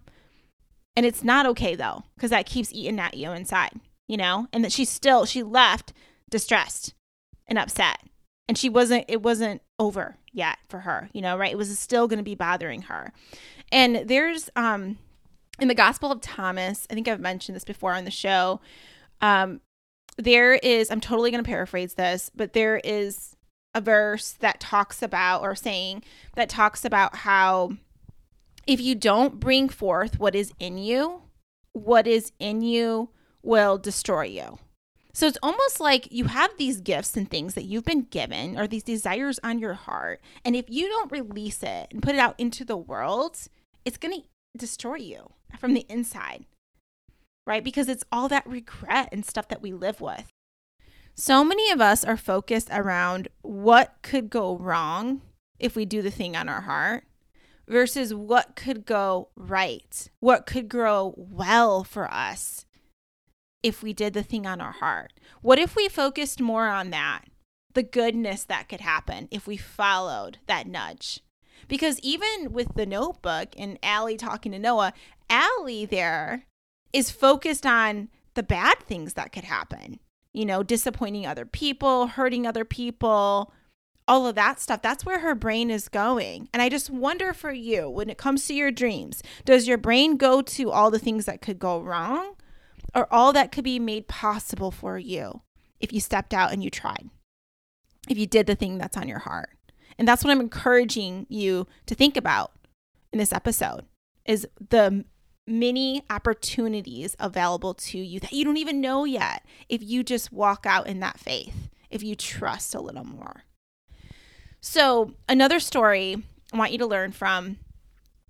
And 0.95 1.05
it's 1.05 1.23
not 1.23 1.45
okay 1.47 1.75
though, 1.75 2.03
because 2.15 2.29
that 2.29 2.45
keeps 2.45 2.71
eating 2.73 2.99
at 2.99 3.15
you 3.15 3.31
inside, 3.31 3.79
you 4.07 4.17
know? 4.17 4.47
And 4.53 4.63
that 4.63 4.71
she's 4.71 4.89
still, 4.89 5.25
she 5.25 5.43
left 5.43 5.93
distressed 6.29 6.93
and 7.47 7.57
upset. 7.57 7.99
And 8.47 8.57
she 8.57 8.69
wasn't, 8.69 9.05
it 9.07 9.21
wasn't 9.21 9.61
over 9.79 10.17
yet 10.31 10.57
for 10.67 10.79
her, 10.79 11.09
you 11.13 11.21
know, 11.21 11.37
right? 11.37 11.51
It 11.51 11.57
was 11.57 11.77
still 11.79 12.07
going 12.07 12.17
to 12.17 12.23
be 12.23 12.35
bothering 12.35 12.83
her. 12.83 13.13
And 13.71 14.07
there's 14.07 14.49
um 14.55 14.97
in 15.59 15.67
the 15.67 15.75
Gospel 15.75 16.11
of 16.11 16.19
Thomas, 16.21 16.87
I 16.89 16.93
think 16.95 17.07
I've 17.07 17.19
mentioned 17.19 17.55
this 17.55 17.63
before 17.63 17.93
on 17.93 18.05
the 18.05 18.11
show. 18.11 18.59
Um 19.21 19.61
there 20.17 20.55
is 20.55 20.91
I'm 20.91 21.01
totally 21.01 21.31
going 21.31 21.43
to 21.43 21.47
paraphrase 21.47 21.93
this, 21.93 22.29
but 22.35 22.53
there 22.53 22.81
is 22.83 23.35
a 23.75 23.81
verse 23.81 24.31
that 24.39 24.59
talks 24.59 25.01
about 25.01 25.41
or 25.41 25.55
saying 25.55 26.03
that 26.35 26.49
talks 26.49 26.85
about 26.85 27.17
how 27.17 27.71
if 28.65 28.79
you 28.79 28.95
don't 28.95 29.39
bring 29.39 29.69
forth 29.69 30.19
what 30.19 30.35
is 30.35 30.53
in 30.59 30.77
you, 30.77 31.23
what 31.73 32.07
is 32.07 32.31
in 32.39 32.61
you 32.61 33.09
will 33.41 33.77
destroy 33.77 34.23
you. 34.23 34.59
So 35.13 35.27
it's 35.27 35.37
almost 35.43 35.79
like 35.79 36.11
you 36.11 36.25
have 36.25 36.57
these 36.57 36.81
gifts 36.81 37.15
and 37.15 37.29
things 37.29 37.53
that 37.53 37.65
you've 37.65 37.85
been 37.85 38.07
given 38.09 38.57
or 38.57 38.65
these 38.65 38.83
desires 38.83 39.39
on 39.43 39.59
your 39.59 39.75
heart. 39.75 40.21
And 40.43 40.55
if 40.55 40.65
you 40.69 40.87
don't 40.87 41.11
release 41.11 41.61
it 41.61 41.87
and 41.91 42.01
put 42.01 42.15
it 42.15 42.19
out 42.19 42.35
into 42.39 42.65
the 42.65 42.77
world, 42.77 43.37
it's 43.85 43.97
going 43.97 44.21
to 44.21 44.27
destroy 44.57 44.95
you 44.95 45.33
from 45.59 45.75
the 45.75 45.85
inside, 45.87 46.45
right? 47.45 47.63
Because 47.63 47.89
it's 47.89 48.03
all 48.11 48.27
that 48.29 48.47
regret 48.47 49.09
and 49.11 49.23
stuff 49.23 49.47
that 49.49 49.61
we 49.61 49.71
live 49.71 50.01
with. 50.01 50.29
So 51.15 51.43
many 51.43 51.69
of 51.69 51.79
us 51.79 52.03
are 52.03 52.17
focused 52.17 52.69
around 52.71 53.27
what 53.43 53.97
could 54.01 54.31
go 54.31 54.57
wrong 54.57 55.21
if 55.59 55.75
we 55.75 55.85
do 55.85 56.01
the 56.01 56.09
thing 56.09 56.35
on 56.35 56.49
our 56.49 56.61
heart 56.61 57.03
versus 57.67 58.13
what 58.13 58.55
could 58.55 58.85
go 58.85 59.29
right, 59.35 60.09
what 60.19 60.45
could 60.45 60.69
grow 60.69 61.13
well 61.17 61.83
for 61.83 62.11
us 62.11 62.65
if 63.61 63.81
we 63.81 63.93
did 63.93 64.13
the 64.13 64.23
thing 64.23 64.45
on 64.45 64.61
our 64.61 64.73
heart? 64.73 65.13
What 65.41 65.59
if 65.59 65.75
we 65.75 65.87
focused 65.87 66.41
more 66.41 66.67
on 66.67 66.89
that? 66.89 67.25
The 67.73 67.83
goodness 67.83 68.43
that 68.43 68.69
could 68.69 68.81
happen 68.81 69.27
if 69.31 69.47
we 69.47 69.57
followed 69.57 70.37
that 70.47 70.67
nudge. 70.67 71.21
Because 71.67 71.99
even 72.01 72.51
with 72.51 72.75
the 72.75 72.85
notebook 72.85 73.49
and 73.57 73.79
Allie 73.81 74.17
talking 74.17 74.51
to 74.51 74.59
Noah, 74.59 74.93
Allie 75.29 75.85
there 75.85 76.45
is 76.91 77.09
focused 77.09 77.65
on 77.65 78.09
the 78.35 78.43
bad 78.43 78.79
things 78.81 79.13
that 79.13 79.31
could 79.31 79.45
happen. 79.45 79.99
You 80.33 80.45
know, 80.45 80.63
disappointing 80.63 81.25
other 81.25 81.45
people, 81.45 82.07
hurting 82.07 82.45
other 82.45 82.65
people, 82.65 83.53
all 84.07 84.27
of 84.27 84.35
that 84.35 84.59
stuff. 84.59 84.81
That's 84.81 85.05
where 85.05 85.19
her 85.19 85.35
brain 85.35 85.69
is 85.69 85.89
going. 85.89 86.49
And 86.53 86.61
I 86.61 86.69
just 86.69 86.89
wonder 86.89 87.33
for 87.33 87.51
you, 87.51 87.89
when 87.89 88.09
it 88.09 88.17
comes 88.17 88.47
to 88.47 88.53
your 88.53 88.71
dreams, 88.71 89.23
does 89.45 89.67
your 89.67 89.77
brain 89.77 90.17
go 90.17 90.41
to 90.41 90.71
all 90.71 90.91
the 90.91 90.99
things 90.99 91.25
that 91.25 91.41
could 91.41 91.59
go 91.59 91.79
wrong? 91.79 92.35
or 92.95 93.11
all 93.11 93.33
that 93.33 93.51
could 93.51 93.63
be 93.63 93.79
made 93.79 94.07
possible 94.07 94.71
for 94.71 94.97
you 94.97 95.41
if 95.79 95.91
you 95.91 95.99
stepped 95.99 96.33
out 96.33 96.51
and 96.51 96.63
you 96.63 96.69
tried, 96.69 97.09
if 98.09 98.17
you 98.17 98.27
did 98.27 98.47
the 98.47 98.55
thing 98.55 98.77
that's 98.77 98.97
on 98.97 99.07
your 99.07 99.19
heart. 99.19 99.57
And 99.97 100.07
that's 100.07 100.23
what 100.23 100.31
I'm 100.31 100.41
encouraging 100.41 101.25
you 101.29 101.67
to 101.85 101.95
think 101.95 102.17
about 102.17 102.51
in 103.11 103.19
this 103.19 103.33
episode 103.33 103.85
is 104.25 104.47
the 104.69 105.05
many 105.45 106.03
opportunities 106.09 107.15
available 107.19 107.73
to 107.73 107.97
you 107.97 108.19
that 108.19 108.31
you 108.31 108.45
don't 108.45 108.57
even 108.57 108.79
know 108.79 109.03
yet 109.03 109.45
if 109.67 109.83
you 109.83 110.03
just 110.03 110.31
walk 110.31 110.65
out 110.65 110.87
in 110.87 110.99
that 111.01 111.19
faith, 111.19 111.69
if 111.89 112.01
you 112.01 112.15
trust 112.15 112.73
a 112.73 112.81
little 112.81 113.03
more. 113.03 113.43
So, 114.65 115.11
another 115.27 115.59
story 115.59 116.15
I 116.53 116.57
want 116.57 116.71
you 116.71 116.77
to 116.77 116.85
learn 116.85 117.11
from 117.11 117.57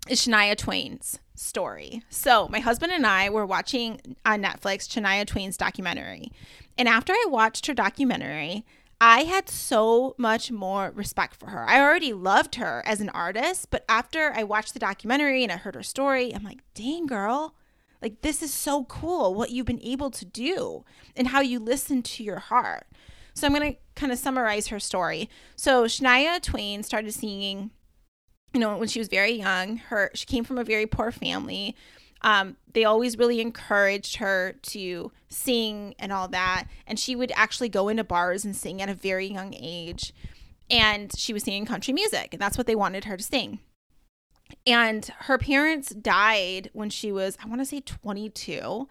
is 0.09 0.25
Shania 0.25 0.57
Twain's 0.57 1.19
story. 1.35 2.01
So, 2.09 2.47
my 2.47 2.59
husband 2.59 2.91
and 2.91 3.05
I 3.05 3.29
were 3.29 3.45
watching 3.45 4.17
on 4.25 4.41
Netflix 4.41 4.89
Shania 4.89 5.27
Twain's 5.27 5.57
documentary. 5.57 6.31
And 6.75 6.87
after 6.87 7.13
I 7.13 7.27
watched 7.29 7.67
her 7.67 7.75
documentary, 7.75 8.65
I 8.99 9.25
had 9.25 9.47
so 9.47 10.15
much 10.17 10.51
more 10.51 10.89
respect 10.95 11.35
for 11.35 11.51
her. 11.51 11.69
I 11.69 11.79
already 11.79 12.13
loved 12.13 12.55
her 12.55 12.81
as 12.83 12.99
an 12.99 13.09
artist, 13.09 13.67
but 13.69 13.85
after 13.87 14.33
I 14.35 14.43
watched 14.43 14.73
the 14.73 14.79
documentary 14.79 15.43
and 15.43 15.51
I 15.51 15.57
heard 15.57 15.75
her 15.75 15.83
story, 15.83 16.33
I'm 16.33 16.43
like, 16.43 16.61
dang, 16.73 17.05
girl, 17.05 17.53
like 18.01 18.21
this 18.21 18.41
is 18.41 18.51
so 18.51 18.85
cool 18.85 19.35
what 19.35 19.51
you've 19.51 19.67
been 19.67 19.83
able 19.83 20.09
to 20.09 20.25
do 20.25 20.83
and 21.15 21.27
how 21.27 21.41
you 21.41 21.59
listen 21.59 22.01
to 22.01 22.23
your 22.23 22.39
heart. 22.39 22.87
So, 23.33 23.47
I'm 23.47 23.53
going 23.53 23.73
to 23.73 23.79
kind 23.95 24.11
of 24.11 24.17
summarize 24.17 24.67
her 24.67 24.79
story. 24.79 25.29
So, 25.55 25.85
Shania 25.85 26.41
Twain 26.41 26.83
started 26.83 27.13
singing 27.13 27.71
you 28.53 28.59
know, 28.59 28.77
when 28.77 28.87
she 28.87 28.99
was 28.99 29.07
very 29.07 29.33
young, 29.33 29.77
her 29.77 30.11
she 30.13 30.25
came 30.25 30.43
from 30.43 30.57
a 30.57 30.63
very 30.63 30.85
poor 30.85 31.11
family. 31.11 31.75
Um, 32.21 32.55
they 32.71 32.85
always 32.85 33.17
really 33.17 33.41
encouraged 33.41 34.17
her 34.17 34.55
to 34.61 35.11
sing 35.27 35.95
and 35.99 36.13
all 36.13 36.27
that, 36.29 36.67
and 36.87 36.97
she 36.97 37.15
would 37.15 37.31
actually 37.35 37.69
go 37.69 37.89
into 37.89 38.03
bars 38.03 38.45
and 38.45 38.55
sing 38.55 38.81
at 38.81 38.89
a 38.89 38.93
very 38.93 39.27
young 39.27 39.53
age. 39.59 40.13
And 40.69 41.11
she 41.17 41.33
was 41.33 41.43
singing 41.43 41.65
country 41.65 41.93
music, 41.93 42.29
and 42.31 42.41
that's 42.41 42.57
what 42.57 42.67
they 42.67 42.75
wanted 42.75 43.05
her 43.05 43.17
to 43.17 43.23
sing. 43.23 43.59
And 44.65 45.05
her 45.21 45.37
parents 45.37 45.89
died 45.89 46.69
when 46.73 46.89
she 46.89 47.11
was, 47.11 47.37
I 47.43 47.47
want 47.47 47.59
to 47.59 47.65
say, 47.65 47.81
22. 47.81 48.87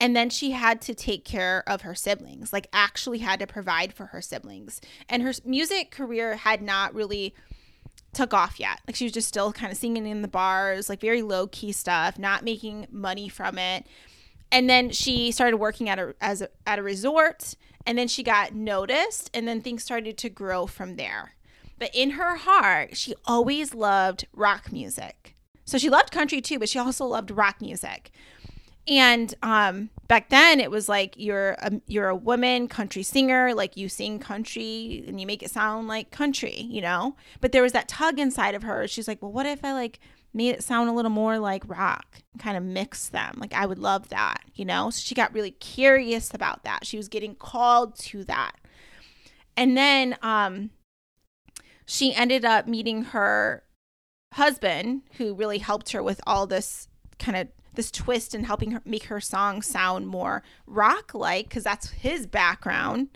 And 0.00 0.16
then 0.16 0.30
she 0.30 0.52
had 0.52 0.80
to 0.82 0.94
take 0.94 1.26
care 1.26 1.62
of 1.66 1.82
her 1.82 1.94
siblings, 1.94 2.52
like, 2.54 2.68
actually 2.72 3.18
had 3.18 3.38
to 3.40 3.46
provide 3.46 3.92
for 3.92 4.06
her 4.06 4.22
siblings. 4.22 4.80
And 5.10 5.22
her 5.22 5.34
music 5.44 5.90
career 5.90 6.36
had 6.36 6.62
not 6.62 6.94
really 6.94 7.34
took 8.12 8.34
off 8.34 8.58
yet. 8.58 8.80
Like 8.86 8.96
she 8.96 9.04
was 9.04 9.12
just 9.12 9.28
still 9.28 9.52
kind 9.52 9.70
of 9.70 9.78
singing 9.78 10.06
in 10.06 10.22
the 10.22 10.28
bars, 10.28 10.88
like 10.88 11.00
very 11.00 11.22
low 11.22 11.46
key 11.46 11.72
stuff, 11.72 12.18
not 12.18 12.44
making 12.44 12.86
money 12.90 13.28
from 13.28 13.58
it. 13.58 13.86
And 14.52 14.68
then 14.68 14.90
she 14.90 15.30
started 15.30 15.58
working 15.58 15.88
at 15.88 15.98
a 15.98 16.14
as 16.20 16.42
a, 16.42 16.48
at 16.66 16.78
a 16.78 16.82
resort, 16.82 17.54
and 17.86 17.96
then 17.96 18.08
she 18.08 18.22
got 18.24 18.52
noticed, 18.52 19.30
and 19.32 19.46
then 19.46 19.60
things 19.60 19.84
started 19.84 20.18
to 20.18 20.28
grow 20.28 20.66
from 20.66 20.96
there. 20.96 21.34
But 21.78 21.90
in 21.94 22.10
her 22.10 22.36
heart, 22.36 22.96
she 22.96 23.14
always 23.24 23.74
loved 23.74 24.26
rock 24.34 24.72
music. 24.72 25.36
So 25.64 25.78
she 25.78 25.88
loved 25.88 26.10
country 26.10 26.40
too, 26.40 26.58
but 26.58 26.68
she 26.68 26.80
also 26.80 27.06
loved 27.06 27.30
rock 27.30 27.60
music. 27.60 28.10
And 28.88 29.34
um, 29.42 29.90
back 30.08 30.30
then, 30.30 30.58
it 30.58 30.70
was 30.70 30.88
like 30.88 31.14
you're 31.16 31.52
a, 31.58 31.80
you're 31.86 32.08
a 32.08 32.16
woman 32.16 32.66
country 32.66 33.02
singer, 33.02 33.54
like 33.54 33.76
you 33.76 33.88
sing 33.88 34.18
country 34.18 35.04
and 35.06 35.20
you 35.20 35.26
make 35.26 35.42
it 35.42 35.50
sound 35.50 35.86
like 35.86 36.10
country, 36.10 36.62
you 36.62 36.80
know. 36.80 37.16
But 37.40 37.52
there 37.52 37.62
was 37.62 37.72
that 37.72 37.88
tug 37.88 38.18
inside 38.18 38.54
of 38.54 38.62
her. 38.62 38.88
She's 38.88 39.06
like, 39.06 39.22
well, 39.22 39.32
what 39.32 39.46
if 39.46 39.64
I 39.64 39.72
like 39.72 40.00
made 40.32 40.50
it 40.50 40.62
sound 40.62 40.88
a 40.88 40.92
little 40.92 41.10
more 41.10 41.38
like 41.38 41.62
rock, 41.68 42.22
kind 42.38 42.56
of 42.56 42.62
mix 42.62 43.08
them? 43.08 43.36
Like 43.38 43.52
I 43.52 43.66
would 43.66 43.78
love 43.78 44.08
that, 44.08 44.42
you 44.54 44.64
know. 44.64 44.90
So 44.90 45.00
she 45.00 45.14
got 45.14 45.34
really 45.34 45.52
curious 45.52 46.32
about 46.34 46.64
that. 46.64 46.86
She 46.86 46.96
was 46.96 47.08
getting 47.08 47.34
called 47.34 47.96
to 47.96 48.24
that, 48.24 48.56
and 49.56 49.76
then 49.76 50.16
um, 50.22 50.70
she 51.86 52.14
ended 52.14 52.44
up 52.44 52.66
meeting 52.66 53.04
her 53.04 53.62
husband, 54.34 55.02
who 55.18 55.34
really 55.34 55.58
helped 55.58 55.92
her 55.92 56.02
with 56.02 56.20
all 56.26 56.46
this 56.46 56.88
kind 57.18 57.36
of 57.36 57.48
this 57.74 57.90
twist 57.90 58.34
and 58.34 58.46
helping 58.46 58.72
her 58.72 58.82
make 58.84 59.04
her 59.04 59.20
song 59.20 59.62
sound 59.62 60.06
more 60.06 60.42
rock 60.66 61.14
like 61.14 61.48
because 61.48 61.64
that's 61.64 61.90
his 61.90 62.26
background 62.26 63.08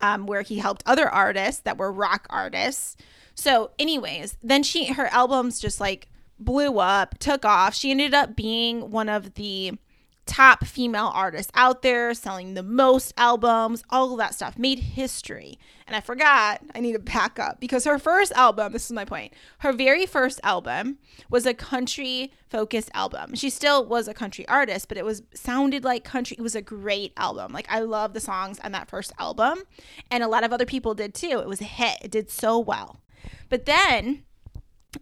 um, 0.00 0.26
where 0.26 0.42
he 0.42 0.58
helped 0.58 0.82
other 0.86 1.08
artists 1.08 1.62
that 1.62 1.78
were 1.78 1.90
rock 1.90 2.26
artists. 2.30 2.96
So 3.34 3.70
anyways 3.78 4.36
then 4.42 4.62
she 4.62 4.92
her 4.92 5.06
albums 5.06 5.58
just 5.58 5.80
like 5.80 6.08
blew 6.38 6.78
up 6.78 7.18
took 7.18 7.44
off. 7.44 7.74
She 7.74 7.90
ended 7.90 8.14
up 8.14 8.36
being 8.36 8.90
one 8.90 9.08
of 9.08 9.34
the 9.34 9.78
top 10.26 10.64
female 10.64 11.10
artist 11.14 11.50
out 11.54 11.82
there, 11.82 12.12
selling 12.12 12.54
the 12.54 12.62
most 12.62 13.14
albums, 13.16 13.82
all 13.90 14.12
of 14.12 14.18
that 14.18 14.34
stuff, 14.34 14.58
made 14.58 14.80
history. 14.80 15.58
And 15.86 15.94
I 15.94 16.00
forgot, 16.00 16.60
I 16.74 16.80
need 16.80 16.92
to 16.92 16.98
back 16.98 17.38
up 17.38 17.60
because 17.60 17.84
her 17.84 17.98
first 17.98 18.32
album, 18.32 18.72
this 18.72 18.86
is 18.86 18.92
my 18.92 19.04
point, 19.04 19.32
her 19.58 19.72
very 19.72 20.04
first 20.04 20.40
album 20.42 20.98
was 21.30 21.46
a 21.46 21.54
country 21.54 22.32
focused 22.50 22.90
album. 22.92 23.34
She 23.34 23.50
still 23.50 23.86
was 23.86 24.08
a 24.08 24.14
country 24.14 24.46
artist, 24.48 24.88
but 24.88 24.98
it 24.98 25.04
was 25.04 25.22
sounded 25.32 25.84
like 25.84 26.02
country. 26.02 26.36
It 26.38 26.42
was 26.42 26.56
a 26.56 26.62
great 26.62 27.12
album. 27.16 27.52
Like 27.52 27.66
I 27.70 27.80
love 27.80 28.12
the 28.12 28.20
songs 28.20 28.58
on 28.60 28.72
that 28.72 28.88
first 28.88 29.12
album, 29.18 29.62
and 30.10 30.22
a 30.22 30.28
lot 30.28 30.44
of 30.44 30.52
other 30.52 30.66
people 30.66 30.94
did 30.94 31.14
too. 31.14 31.38
It 31.38 31.48
was 31.48 31.60
a 31.60 31.64
hit. 31.64 31.98
It 32.02 32.10
did 32.10 32.30
so 32.30 32.58
well. 32.58 33.00
But 33.48 33.66
then 33.66 34.24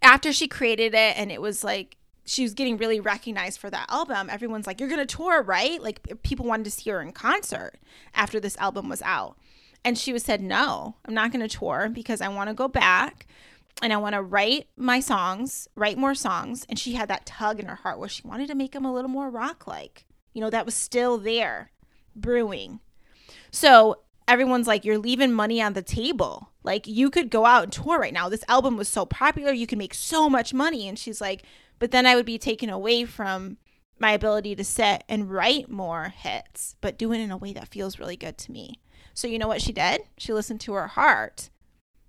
after 0.02 0.32
she 0.32 0.48
created 0.48 0.94
it 0.94 1.16
and 1.16 1.30
it 1.30 1.40
was 1.40 1.64
like 1.64 1.96
she 2.24 2.42
was 2.42 2.54
getting 2.54 2.76
really 2.76 3.00
recognized 3.00 3.60
for 3.60 3.70
that 3.70 3.90
album. 3.90 4.30
Everyone's 4.30 4.66
like, 4.66 4.80
You're 4.80 4.88
to 4.88 5.06
tour, 5.06 5.42
right? 5.42 5.82
Like, 5.82 6.22
people 6.22 6.46
wanted 6.46 6.64
to 6.64 6.70
see 6.70 6.90
her 6.90 7.00
in 7.00 7.12
concert 7.12 7.74
after 8.14 8.40
this 8.40 8.56
album 8.56 8.88
was 8.88 9.02
out. 9.02 9.36
And 9.84 9.98
she 9.98 10.12
was 10.12 10.22
said, 10.22 10.40
No, 10.40 10.96
I'm 11.04 11.14
not 11.14 11.32
to 11.32 11.48
tour 11.48 11.90
because 11.92 12.20
I 12.20 12.28
want 12.28 12.48
to 12.48 12.54
go 12.54 12.68
back 12.68 13.26
and 13.82 13.92
I 13.92 13.98
want 13.98 14.14
to 14.14 14.22
write 14.22 14.68
my 14.76 15.00
songs, 15.00 15.68
write 15.74 15.98
more 15.98 16.14
songs. 16.14 16.64
And 16.68 16.78
she 16.78 16.94
had 16.94 17.08
that 17.08 17.26
tug 17.26 17.60
in 17.60 17.66
her 17.66 17.74
heart 17.74 17.98
where 17.98 18.08
she 18.08 18.26
wanted 18.26 18.48
to 18.48 18.54
make 18.54 18.72
them 18.72 18.84
a 18.84 18.94
little 18.94 19.10
more 19.10 19.28
rock 19.28 19.66
like. 19.66 20.06
You 20.32 20.40
know, 20.40 20.50
that 20.50 20.66
was 20.66 20.74
still 20.74 21.18
there 21.18 21.70
brewing. 22.16 22.80
So 23.50 24.00
everyone's 24.26 24.66
like, 24.66 24.86
You're 24.86 24.98
leaving 24.98 25.32
money 25.32 25.60
on 25.60 25.74
the 25.74 25.82
table. 25.82 26.48
Like, 26.62 26.86
you 26.86 27.10
could 27.10 27.28
go 27.28 27.44
out 27.44 27.64
and 27.64 27.72
tour 27.72 27.98
right 27.98 28.14
now. 28.14 28.30
This 28.30 28.44
album 28.48 28.78
was 28.78 28.88
so 28.88 29.04
popular, 29.04 29.52
you 29.52 29.66
can 29.66 29.78
make 29.78 29.92
so 29.92 30.30
much 30.30 30.54
money. 30.54 30.88
And 30.88 30.98
she's 30.98 31.20
like, 31.20 31.42
but 31.84 31.90
then 31.90 32.06
I 32.06 32.14
would 32.14 32.24
be 32.24 32.38
taken 32.38 32.70
away 32.70 33.04
from 33.04 33.58
my 33.98 34.12
ability 34.12 34.56
to 34.56 34.64
set 34.64 35.04
and 35.06 35.30
write 35.30 35.68
more 35.68 36.14
hits, 36.16 36.76
but 36.80 36.96
do 36.96 37.12
it 37.12 37.20
in 37.20 37.30
a 37.30 37.36
way 37.36 37.52
that 37.52 37.68
feels 37.68 37.98
really 37.98 38.16
good 38.16 38.38
to 38.38 38.52
me. 38.52 38.80
So 39.12 39.28
you 39.28 39.38
know 39.38 39.48
what 39.48 39.60
she 39.60 39.70
did? 39.70 40.00
She 40.16 40.32
listened 40.32 40.62
to 40.62 40.72
her 40.72 40.86
heart, 40.86 41.50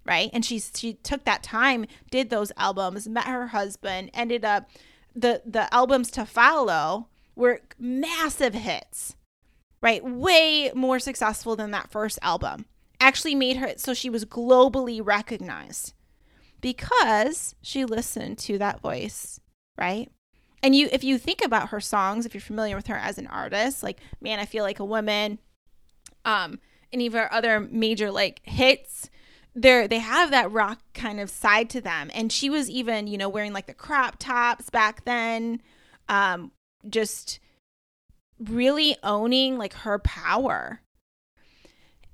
right? 0.06 0.30
And 0.32 0.46
she 0.46 0.60
she 0.60 0.94
took 0.94 1.26
that 1.26 1.44
time, 1.44 1.88
did 2.10 2.30
those 2.30 2.54
albums, 2.56 3.06
met 3.10 3.26
her 3.26 3.48
husband, 3.48 4.12
ended 4.14 4.46
up 4.46 4.70
the 5.14 5.42
the 5.46 5.68
albums 5.74 6.10
to 6.12 6.26
follow 6.26 7.10
were 7.36 7.60
massive 7.78 8.54
hits. 8.54 9.18
Right? 9.82 10.02
Way 10.06 10.72
more 10.74 11.00
successful 11.00 11.58
than 11.58 11.72
that 11.72 11.92
first 11.92 12.18
album. 12.22 12.66
Actually 13.02 13.36
made 13.36 13.58
her 13.58 13.74
so 13.76 13.94
she 13.94 14.10
was 14.10 14.24
globally 14.24 15.06
recognized 15.06 15.92
because 16.62 17.56
she 17.62 17.84
listened 17.84 18.38
to 18.38 18.58
that 18.58 18.80
voice 18.80 19.42
right? 19.78 20.12
And 20.64 20.76
you 20.76 20.90
if 20.92 21.04
you 21.04 21.18
think 21.18 21.44
about 21.44 21.70
her 21.70 21.80
songs, 21.80 22.26
if 22.26 22.34
you're 22.34 22.42
familiar 22.42 22.76
with 22.76 22.88
her 22.88 22.98
as 22.98 23.18
an 23.18 23.28
artist, 23.28 23.84
like 23.84 24.00
Man, 24.22 24.40
I 24.40 24.46
Feel 24.46 24.64
Like 24.64 24.80
a 24.80 24.86
Woman, 24.86 25.40
um, 26.24 26.60
any 26.92 27.08
of 27.08 27.14
her 27.14 27.32
other 27.32 27.60
major 27.60 28.12
like 28.12 28.42
hits, 28.44 29.10
they're 29.54 29.88
they 29.88 30.00
have 30.00 30.32
that 30.32 30.52
rock 30.52 30.80
kind 30.94 31.20
of 31.20 31.30
side 31.30 31.70
to 31.72 31.82
them. 31.82 32.10
And 32.14 32.32
she 32.32 32.50
was 32.50 32.70
even, 32.70 33.08
you 33.08 33.18
know, 33.18 33.30
wearing 33.30 33.54
like 33.54 33.68
the 33.68 33.74
crop 33.74 34.16
tops 34.18 34.70
back 34.70 35.06
then, 35.06 35.62
um, 36.10 36.52
just 36.90 37.40
really 38.40 38.98
owning 39.04 39.58
like 39.58 39.74
her 39.74 40.00
power 40.00 40.82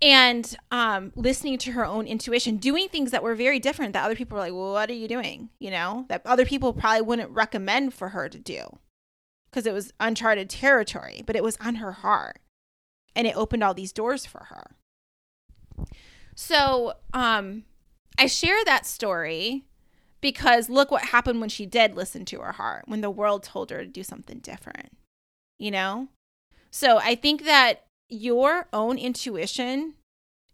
and 0.01 0.57
um, 0.71 1.11
listening 1.15 1.57
to 1.59 1.73
her 1.73 1.85
own 1.85 2.07
intuition, 2.07 2.57
doing 2.57 2.89
things 2.89 3.11
that 3.11 3.21
were 3.21 3.35
very 3.35 3.59
different 3.59 3.93
that 3.93 4.03
other 4.03 4.15
people 4.15 4.35
were 4.35 4.43
like, 4.43 4.53
well, 4.53 4.73
what 4.73 4.89
are 4.89 4.93
you 4.93 5.07
doing? 5.07 5.49
You 5.59 5.71
know, 5.71 6.05
that 6.09 6.25
other 6.25 6.45
people 6.45 6.73
probably 6.73 7.01
wouldn't 7.01 7.29
recommend 7.29 7.93
for 7.93 8.09
her 8.09 8.27
to 8.27 8.39
do 8.39 8.79
because 9.49 9.67
it 9.67 9.73
was 9.73 9.93
uncharted 9.99 10.49
territory, 10.49 11.21
but 11.25 11.35
it 11.35 11.43
was 11.43 11.57
on 11.61 11.75
her 11.75 11.91
heart 11.91 12.39
and 13.15 13.27
it 13.27 13.37
opened 13.37 13.63
all 13.63 13.73
these 13.73 13.93
doors 13.93 14.25
for 14.25 14.45
her. 14.45 14.71
So 16.35 16.93
um, 17.13 17.63
I 18.17 18.25
share 18.25 18.63
that 18.65 18.85
story 18.85 19.65
because 20.21 20.69
look 20.69 20.89
what 20.89 21.05
happened 21.05 21.41
when 21.41 21.49
she 21.49 21.65
did 21.65 21.95
listen 21.95 22.25
to 22.25 22.39
her 22.39 22.53
heart, 22.53 22.85
when 22.87 23.01
the 23.01 23.09
world 23.09 23.43
told 23.43 23.69
her 23.69 23.79
to 23.79 23.87
do 23.87 24.03
something 24.03 24.39
different, 24.39 24.97
you 25.59 25.69
know? 25.69 26.07
So 26.71 26.97
I 26.97 27.15
think 27.15 27.43
that 27.45 27.85
your 28.11 28.67
own 28.73 28.97
intuition 28.97 29.95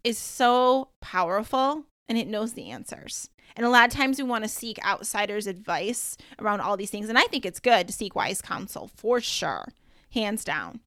is 0.04 0.16
so 0.16 0.88
powerful 1.00 1.84
and 2.08 2.16
it 2.16 2.28
knows 2.28 2.54
the 2.54 2.70
answers. 2.70 3.28
And 3.56 3.66
a 3.66 3.70
lot 3.70 3.88
of 3.88 3.94
times 3.94 4.18
we 4.18 4.24
want 4.24 4.44
to 4.44 4.48
seek 4.48 4.84
outsiders' 4.84 5.46
advice 5.46 6.16
around 6.38 6.60
all 6.60 6.76
these 6.76 6.90
things. 6.90 7.08
And 7.08 7.18
I 7.18 7.24
think 7.24 7.44
it's 7.44 7.60
good 7.60 7.86
to 7.88 7.92
seek 7.92 8.14
wise 8.14 8.40
counsel 8.40 8.90
for 8.94 9.20
sure, 9.20 9.68
hands 10.14 10.44
down. 10.44 10.80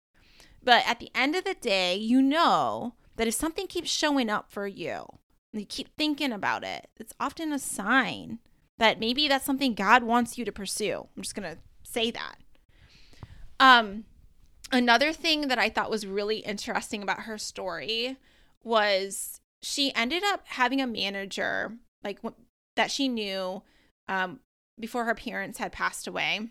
But 0.63 0.83
at 0.87 0.99
the 0.99 1.11
end 1.13 1.35
of 1.35 1.43
the 1.43 1.55
day, 1.55 1.95
you 1.95 2.21
know 2.21 2.93
that 3.17 3.27
if 3.27 3.33
something 3.33 3.67
keeps 3.67 3.89
showing 3.89 4.29
up 4.29 4.49
for 4.49 4.67
you, 4.67 5.05
and 5.51 5.61
you 5.61 5.65
keep 5.65 5.89
thinking 5.97 6.31
about 6.31 6.63
it, 6.63 6.87
it's 6.97 7.13
often 7.19 7.51
a 7.51 7.59
sign 7.59 8.39
that 8.77 8.99
maybe 8.99 9.27
that's 9.27 9.45
something 9.45 9.73
God 9.73 10.03
wants 10.03 10.37
you 10.37 10.45
to 10.45 10.51
pursue. 10.51 11.07
I'm 11.15 11.23
just 11.23 11.35
going 11.35 11.51
to 11.51 11.59
say 11.83 12.09
that. 12.11 12.35
Um, 13.59 14.05
another 14.71 15.13
thing 15.13 15.47
that 15.47 15.59
I 15.59 15.69
thought 15.69 15.91
was 15.91 16.05
really 16.05 16.37
interesting 16.37 17.03
about 17.03 17.21
her 17.21 17.37
story 17.37 18.17
was 18.63 19.41
she 19.61 19.93
ended 19.95 20.23
up 20.23 20.41
having 20.45 20.81
a 20.81 20.87
manager 20.87 21.73
like 22.03 22.19
that 22.75 22.91
she 22.91 23.07
knew 23.07 23.61
um, 24.07 24.39
before 24.79 25.05
her 25.05 25.15
parents 25.15 25.59
had 25.59 25.71
passed 25.71 26.07
away 26.07 26.49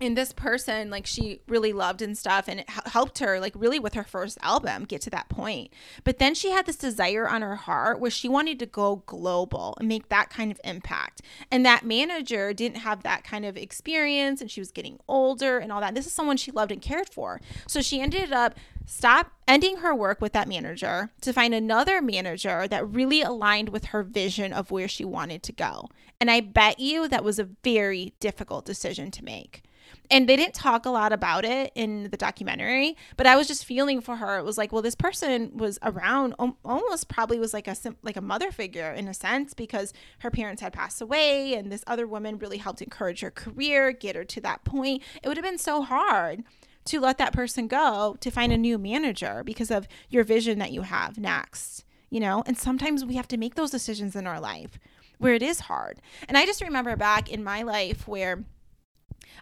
and 0.00 0.16
this 0.16 0.32
person 0.32 0.90
like 0.90 1.06
she 1.06 1.40
really 1.48 1.72
loved 1.72 2.02
and 2.02 2.16
stuff 2.16 2.48
and 2.48 2.60
it 2.60 2.68
helped 2.68 3.18
her 3.18 3.40
like 3.40 3.54
really 3.56 3.78
with 3.78 3.94
her 3.94 4.04
first 4.04 4.38
album 4.42 4.84
get 4.84 5.00
to 5.02 5.10
that 5.10 5.28
point. 5.28 5.72
But 6.04 6.18
then 6.18 6.34
she 6.34 6.50
had 6.50 6.66
this 6.66 6.76
desire 6.76 7.28
on 7.28 7.42
her 7.42 7.56
heart 7.56 7.98
where 7.98 8.10
she 8.10 8.28
wanted 8.28 8.58
to 8.58 8.66
go 8.66 9.02
global 9.06 9.76
and 9.78 9.88
make 9.88 10.08
that 10.08 10.28
kind 10.30 10.50
of 10.50 10.60
impact. 10.64 11.22
And 11.50 11.64
that 11.64 11.84
manager 11.84 12.52
didn't 12.52 12.78
have 12.78 13.02
that 13.04 13.24
kind 13.24 13.44
of 13.44 13.56
experience 13.56 14.40
and 14.40 14.50
she 14.50 14.60
was 14.60 14.70
getting 14.70 14.98
older 15.08 15.58
and 15.58 15.72
all 15.72 15.80
that. 15.80 15.94
This 15.94 16.06
is 16.06 16.12
someone 16.12 16.36
she 16.36 16.50
loved 16.50 16.72
and 16.72 16.82
cared 16.82 17.08
for. 17.08 17.40
So 17.66 17.80
she 17.80 18.00
ended 18.00 18.32
up 18.32 18.54
stop 18.84 19.32
ending 19.48 19.78
her 19.78 19.94
work 19.94 20.20
with 20.20 20.32
that 20.32 20.46
manager 20.46 21.10
to 21.20 21.32
find 21.32 21.54
another 21.54 22.00
manager 22.00 22.68
that 22.68 22.88
really 22.88 23.22
aligned 23.22 23.70
with 23.70 23.86
her 23.86 24.02
vision 24.02 24.52
of 24.52 24.70
where 24.70 24.88
she 24.88 25.04
wanted 25.04 25.42
to 25.42 25.52
go. 25.52 25.88
And 26.20 26.30
i 26.30 26.40
bet 26.40 26.78
you 26.80 27.08
that 27.08 27.24
was 27.24 27.38
a 27.38 27.48
very 27.62 28.14
difficult 28.20 28.64
decision 28.64 29.10
to 29.10 29.24
make 29.24 29.62
and 30.10 30.28
they 30.28 30.36
didn't 30.36 30.54
talk 30.54 30.86
a 30.86 30.90
lot 30.90 31.12
about 31.12 31.44
it 31.44 31.72
in 31.74 32.08
the 32.10 32.16
documentary 32.16 32.96
but 33.16 33.26
i 33.26 33.36
was 33.36 33.46
just 33.46 33.64
feeling 33.64 34.00
for 34.00 34.16
her. 34.16 34.38
It 34.38 34.44
was 34.44 34.58
like 34.58 34.72
well 34.72 34.82
this 34.82 34.94
person 34.94 35.50
was 35.54 35.78
around 35.82 36.34
almost 36.64 37.08
probably 37.08 37.38
was 37.38 37.52
like 37.52 37.68
a 37.68 37.76
like 38.02 38.16
a 38.16 38.20
mother 38.20 38.50
figure 38.50 38.92
in 38.92 39.08
a 39.08 39.14
sense 39.14 39.54
because 39.54 39.92
her 40.20 40.30
parents 40.30 40.62
had 40.62 40.72
passed 40.72 41.00
away 41.00 41.54
and 41.54 41.70
this 41.70 41.84
other 41.86 42.06
woman 42.06 42.38
really 42.38 42.58
helped 42.58 42.82
encourage 42.82 43.20
her 43.20 43.30
career 43.30 43.92
get 43.92 44.16
her 44.16 44.24
to 44.24 44.40
that 44.40 44.64
point. 44.64 45.02
It 45.22 45.28
would 45.28 45.36
have 45.36 45.44
been 45.44 45.58
so 45.58 45.82
hard 45.82 46.44
to 46.86 47.00
let 47.00 47.18
that 47.18 47.32
person 47.32 47.66
go 47.66 48.16
to 48.20 48.30
find 48.30 48.52
a 48.52 48.56
new 48.56 48.78
manager 48.78 49.42
because 49.44 49.70
of 49.70 49.88
your 50.08 50.24
vision 50.24 50.58
that 50.58 50.72
you 50.72 50.82
have 50.82 51.18
next 51.18 51.84
you 52.08 52.20
know? 52.20 52.42
And 52.46 52.56
sometimes 52.56 53.04
we 53.04 53.16
have 53.16 53.28
to 53.28 53.36
make 53.36 53.56
those 53.56 53.70
decisions 53.70 54.14
in 54.16 54.26
our 54.26 54.40
life 54.40 54.78
where 55.18 55.34
it 55.34 55.42
is 55.42 55.60
hard. 55.60 56.00
And 56.28 56.36
i 56.36 56.46
just 56.46 56.62
remember 56.62 56.96
back 56.96 57.30
in 57.30 57.42
my 57.42 57.62
life 57.62 58.06
where 58.06 58.44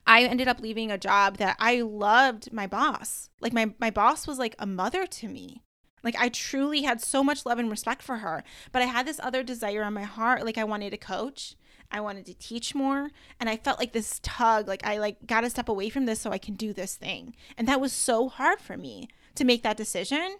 I 0.06 0.24
ended 0.24 0.48
up 0.48 0.60
leaving 0.60 0.90
a 0.90 0.98
job 0.98 1.38
that 1.38 1.56
I 1.58 1.80
loved 1.80 2.52
my 2.52 2.66
boss. 2.66 3.30
Like 3.40 3.52
my 3.52 3.74
my 3.78 3.90
boss 3.90 4.26
was 4.26 4.38
like 4.38 4.54
a 4.58 4.66
mother 4.66 5.06
to 5.06 5.28
me. 5.28 5.62
Like 6.02 6.16
I 6.18 6.28
truly 6.28 6.82
had 6.82 7.00
so 7.00 7.24
much 7.24 7.46
love 7.46 7.58
and 7.58 7.70
respect 7.70 8.02
for 8.02 8.18
her, 8.18 8.44
but 8.72 8.82
I 8.82 8.86
had 8.86 9.06
this 9.06 9.20
other 9.22 9.42
desire 9.42 9.82
on 9.82 9.94
my 9.94 10.02
heart 10.02 10.44
like 10.44 10.58
I 10.58 10.64
wanted 10.64 10.90
to 10.90 10.98
coach. 10.98 11.56
I 11.90 12.00
wanted 12.00 12.26
to 12.26 12.34
teach 12.34 12.74
more 12.74 13.10
and 13.38 13.48
I 13.48 13.56
felt 13.56 13.78
like 13.78 13.92
this 13.92 14.20
tug 14.22 14.68
like 14.68 14.84
I 14.86 14.98
like 14.98 15.26
got 15.26 15.42
to 15.42 15.50
step 15.50 15.68
away 15.68 15.88
from 15.88 16.06
this 16.06 16.20
so 16.20 16.30
I 16.30 16.38
can 16.38 16.54
do 16.54 16.72
this 16.72 16.96
thing. 16.96 17.34
And 17.56 17.66
that 17.68 17.80
was 17.80 17.92
so 17.92 18.28
hard 18.28 18.60
for 18.60 18.76
me 18.76 19.08
to 19.36 19.44
make 19.44 19.62
that 19.62 19.76
decision. 19.76 20.36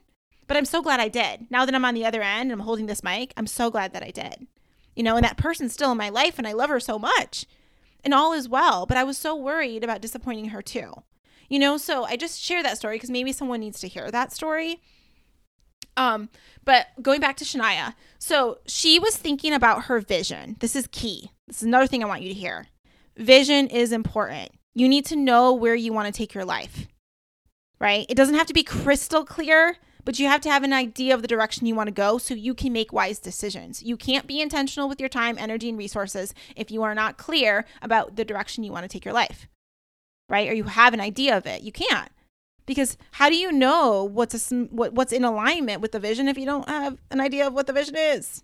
But 0.47 0.59
I'm 0.59 0.67
so 0.67 0.83
glad 0.83 1.01
I 1.01 1.09
did. 1.09 1.51
Now 1.51 1.65
that 1.65 1.75
I'm 1.75 1.85
on 1.87 1.95
the 1.95 2.05
other 2.05 2.21
end 2.21 2.51
and 2.51 2.53
I'm 2.53 2.67
holding 2.67 2.87
this 2.87 3.03
mic, 3.03 3.33
I'm 3.37 3.47
so 3.47 3.71
glad 3.71 3.95
that 3.95 4.03
I 4.03 4.11
did. 4.11 4.47
You 4.95 5.03
know, 5.03 5.17
and 5.17 5.25
that 5.25 5.39
person's 5.39 5.73
still 5.73 5.93
in 5.93 5.99
my 5.99 6.11
life 6.11 6.39
and 6.39 6.47
I 6.47 6.53
love 6.53 6.69
her 6.69 6.81
so 6.81 6.99
much 6.99 7.47
and 8.05 8.15
all 8.15 8.33
is 8.33 8.49
well. 8.49 8.87
But 8.87 8.97
I 8.97 9.05
was 9.05 9.19
so 9.19 9.35
worried 9.35 9.83
about 9.83 10.01
disappointing 10.01 10.51
her 10.51 10.63
too. 10.63 10.93
You 11.49 11.59
know, 11.59 11.77
so 11.77 12.05
I 12.05 12.17
just 12.17 12.41
share 12.41 12.63
that 12.63 12.79
story 12.79 12.97
because 12.97 13.11
maybe 13.11 13.33
someone 13.33 13.61
needs 13.61 13.81
to 13.81 13.89
hear 13.89 14.11
that 14.11 14.33
story. 14.33 14.81
Um, 15.97 16.29
but 16.65 16.87
going 17.01 17.21
back 17.21 17.37
to 17.37 17.45
Shania, 17.45 17.95
so 18.19 18.59
she 18.67 18.99
was 18.99 19.17
thinking 19.17 19.53
about 19.53 19.85
her 19.85 20.01
vision. 20.01 20.57
This 20.61 20.75
is 20.75 20.89
key. 20.91 21.31
This 21.47 21.59
is 21.59 21.63
another 21.65 21.87
thing 21.87 22.03
I 22.03 22.09
want 22.09 22.23
you 22.23 22.29
to 22.29 22.35
hear. 22.35 22.67
Vision 23.17 23.69
is 23.69 23.93
important. 23.93 24.51
You 24.75 24.89
need 24.89 25.07
to 25.07 25.17
know 25.17 25.53
where 25.53 25.75
you 25.75 25.93
want 25.93 26.13
to 26.13 26.17
take 26.17 26.35
your 26.35 26.45
life, 26.45 26.89
right? 27.81 28.07
It 28.09 28.17
doesn't 28.17 28.35
have 28.35 28.49
to 28.49 28.55
be 28.55 28.65
crystal 28.65 29.25
clear, 29.25 29.77
but 30.05 30.19
you 30.19 30.27
have 30.27 30.41
to 30.43 30.51
have 30.51 30.63
an 30.63 30.73
idea 30.73 31.15
of 31.15 31.23
the 31.23 31.29
direction 31.29 31.67
you 31.67 31.75
want 31.75 31.89
to 31.89 31.93
go 31.93 32.19
so 32.19 32.35
you 32.35 32.55
can 32.55 32.73
make 32.73 32.93
wise 32.93 33.19
decisions. 33.19 33.83
You 33.83 33.97
can't 33.97 34.27
be 34.27 34.41
intentional 34.41 34.89
with 34.89 35.01
your 35.01 35.09
time, 35.09 35.37
energy, 35.39 35.69
and 35.69 35.79
resources 35.79 36.35
if 36.57 36.71
you 36.71 36.83
are 36.83 36.95
not 36.95 37.17
clear 37.17 37.65
about 37.83 38.17
the 38.17 38.25
direction 38.25 38.65
you 38.65 38.73
want 38.73 38.85
to 38.85 38.89
take 38.89 39.05
your 39.05 39.15
life, 39.15 39.47
right? 40.29 40.49
Or 40.49 40.55
you 40.55 40.65
have 40.65 40.95
an 40.95 41.01
idea 41.01 41.37
of 41.37 41.47
it. 41.47 41.63
You 41.63 41.73
can't. 41.73 42.11
Because 42.67 42.97
how 43.13 43.29
do 43.29 43.37
you 43.37 43.53
know 43.53 44.05
what's 44.05 44.51
a, 44.51 44.57
what, 44.65 44.95
what's 44.95 45.13
in 45.13 45.25
alignment 45.25 45.83
with 45.83 45.93
the 45.93 46.01
vision 46.01 46.29
if 46.29 46.39
you 46.39 46.47
don't 46.47 46.69
have 46.69 46.99
an 47.11 47.21
idea 47.21 47.47
of 47.47 47.53
what 47.53 47.67
the 47.67 47.73
vision 47.73 47.97
is? 47.97 48.43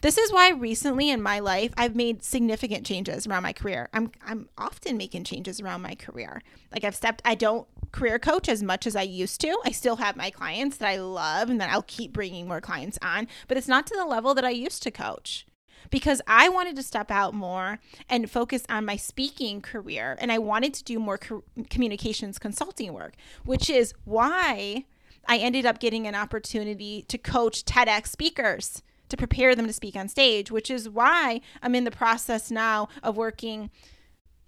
This 0.00 0.18
is 0.18 0.32
why 0.32 0.50
recently 0.50 1.10
in 1.10 1.20
my 1.20 1.38
life 1.40 1.72
I've 1.76 1.96
made 1.96 2.22
significant 2.22 2.86
changes 2.86 3.26
around 3.26 3.42
my 3.42 3.52
career. 3.52 3.88
I'm 3.92 4.10
I'm 4.24 4.48
often 4.56 4.96
making 4.96 5.24
changes 5.24 5.60
around 5.60 5.82
my 5.82 5.94
career. 5.94 6.42
Like 6.72 6.84
I've 6.84 6.94
stepped 6.94 7.22
I 7.24 7.34
don't 7.34 7.66
career 7.92 8.18
coach 8.18 8.48
as 8.48 8.62
much 8.62 8.86
as 8.86 8.96
I 8.96 9.02
used 9.02 9.40
to. 9.42 9.58
I 9.64 9.70
still 9.70 9.96
have 9.96 10.16
my 10.16 10.30
clients 10.30 10.76
that 10.78 10.88
I 10.88 10.96
love 10.96 11.50
and 11.50 11.60
that 11.60 11.70
I'll 11.70 11.82
keep 11.82 12.12
bringing 12.12 12.48
more 12.48 12.60
clients 12.60 12.98
on, 13.02 13.28
but 13.48 13.56
it's 13.56 13.68
not 13.68 13.86
to 13.88 13.96
the 13.96 14.04
level 14.04 14.34
that 14.34 14.44
I 14.44 14.50
used 14.50 14.82
to 14.84 14.90
coach 14.90 15.46
because 15.90 16.20
I 16.26 16.48
wanted 16.48 16.76
to 16.76 16.82
step 16.82 17.10
out 17.10 17.34
more 17.34 17.78
and 18.08 18.30
focus 18.30 18.64
on 18.68 18.84
my 18.84 18.96
speaking 18.96 19.60
career 19.60 20.16
and 20.20 20.32
I 20.32 20.38
wanted 20.38 20.74
to 20.74 20.84
do 20.84 20.98
more 20.98 21.18
co- 21.18 21.44
communications 21.70 22.38
consulting 22.38 22.92
work, 22.92 23.14
which 23.44 23.70
is 23.70 23.94
why 24.04 24.84
I 25.28 25.38
ended 25.38 25.66
up 25.66 25.80
getting 25.80 26.06
an 26.06 26.14
opportunity 26.14 27.04
to 27.08 27.18
coach 27.18 27.64
TEDx 27.64 28.08
speakers 28.08 28.82
to 29.08 29.16
prepare 29.16 29.54
them 29.54 29.66
to 29.66 29.72
speak 29.72 29.96
on 29.96 30.08
stage, 30.08 30.50
which 30.50 30.70
is 30.70 30.88
why 30.88 31.40
I'm 31.62 31.74
in 31.74 31.84
the 31.84 31.90
process 31.90 32.50
now 32.50 32.88
of 33.02 33.16
working 33.16 33.70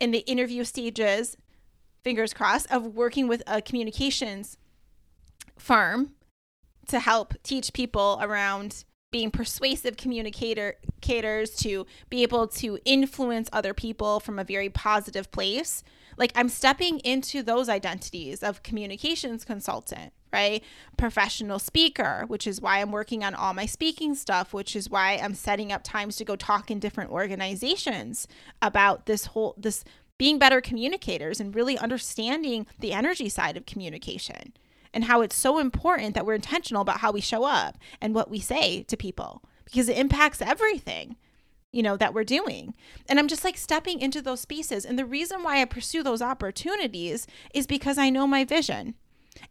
in 0.00 0.10
the 0.10 0.20
interview 0.20 0.64
stages, 0.64 1.36
fingers 2.02 2.32
crossed, 2.32 2.70
of 2.70 2.94
working 2.94 3.28
with 3.28 3.42
a 3.46 3.60
communications 3.62 4.56
firm 5.58 6.12
to 6.88 7.00
help 7.00 7.34
teach 7.42 7.72
people 7.72 8.18
around 8.22 8.84
being 9.10 9.30
persuasive 9.30 9.96
communicators 9.96 11.54
to 11.56 11.86
be 12.10 12.22
able 12.22 12.46
to 12.46 12.78
influence 12.84 13.48
other 13.52 13.72
people 13.72 14.20
from 14.20 14.38
a 14.38 14.44
very 14.44 14.68
positive 14.68 15.30
place 15.30 15.82
like 16.18 16.30
i'm 16.34 16.48
stepping 16.48 16.98
into 17.00 17.42
those 17.42 17.70
identities 17.70 18.42
of 18.42 18.62
communications 18.62 19.46
consultant 19.46 20.12
right? 20.32 20.62
Professional 20.96 21.58
speaker, 21.58 22.24
which 22.28 22.46
is 22.46 22.60
why 22.60 22.80
I'm 22.80 22.92
working 22.92 23.24
on 23.24 23.34
all 23.34 23.54
my 23.54 23.66
speaking 23.66 24.14
stuff, 24.14 24.52
which 24.52 24.76
is 24.76 24.90
why 24.90 25.18
I'm 25.22 25.34
setting 25.34 25.72
up 25.72 25.82
times 25.82 26.16
to 26.16 26.24
go 26.24 26.36
talk 26.36 26.70
in 26.70 26.78
different 26.78 27.10
organizations 27.10 28.28
about 28.60 29.06
this 29.06 29.26
whole 29.26 29.54
this 29.56 29.84
being 30.18 30.38
better 30.38 30.60
communicators 30.60 31.40
and 31.40 31.54
really 31.54 31.78
understanding 31.78 32.66
the 32.78 32.92
energy 32.92 33.28
side 33.28 33.56
of 33.56 33.66
communication 33.66 34.52
and 34.92 35.04
how 35.04 35.20
it's 35.20 35.36
so 35.36 35.58
important 35.58 36.14
that 36.14 36.26
we're 36.26 36.34
intentional 36.34 36.82
about 36.82 37.00
how 37.00 37.12
we 37.12 37.20
show 37.20 37.44
up 37.44 37.78
and 38.00 38.14
what 38.14 38.30
we 38.30 38.40
say 38.40 38.82
to 38.84 38.96
people 38.96 39.42
because 39.64 39.88
it 39.88 39.98
impacts 39.98 40.42
everything 40.42 41.16
you 41.72 41.82
know 41.82 41.96
that 41.96 42.14
we're 42.14 42.24
doing 42.24 42.74
and 43.08 43.18
i'm 43.18 43.28
just 43.28 43.44
like 43.44 43.56
stepping 43.58 44.00
into 44.00 44.22
those 44.22 44.40
spaces 44.40 44.84
and 44.84 44.98
the 44.98 45.04
reason 45.04 45.42
why 45.42 45.60
i 45.60 45.64
pursue 45.64 46.02
those 46.02 46.22
opportunities 46.22 47.26
is 47.54 47.66
because 47.66 47.98
i 47.98 48.10
know 48.10 48.26
my 48.26 48.44
vision 48.44 48.94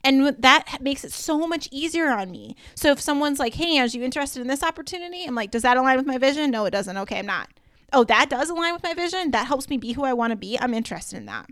And 0.03 0.27
that 0.39 0.79
makes 0.81 1.03
it 1.03 1.11
so 1.13 1.47
much 1.47 1.69
easier 1.71 2.09
on 2.09 2.31
me. 2.31 2.55
So 2.75 2.91
if 2.91 2.99
someone's 3.01 3.39
like, 3.39 3.55
hey, 3.55 3.79
are 3.79 3.85
you 3.87 4.03
interested 4.03 4.41
in 4.41 4.47
this 4.47 4.63
opportunity? 4.63 5.25
I'm 5.25 5.35
like, 5.35 5.51
does 5.51 5.61
that 5.63 5.77
align 5.77 5.97
with 5.97 6.05
my 6.05 6.17
vision? 6.17 6.51
No, 6.51 6.65
it 6.65 6.71
doesn't. 6.71 6.97
Okay, 6.97 7.19
I'm 7.19 7.25
not. 7.25 7.49
Oh, 7.93 8.03
that 8.05 8.29
does 8.29 8.49
align 8.49 8.73
with 8.73 8.83
my 8.83 8.93
vision. 8.93 9.31
That 9.31 9.47
helps 9.47 9.69
me 9.69 9.77
be 9.77 9.93
who 9.93 10.03
I 10.03 10.13
want 10.13 10.31
to 10.31 10.37
be. 10.37 10.59
I'm 10.59 10.73
interested 10.73 11.17
in 11.17 11.25
that. 11.25 11.47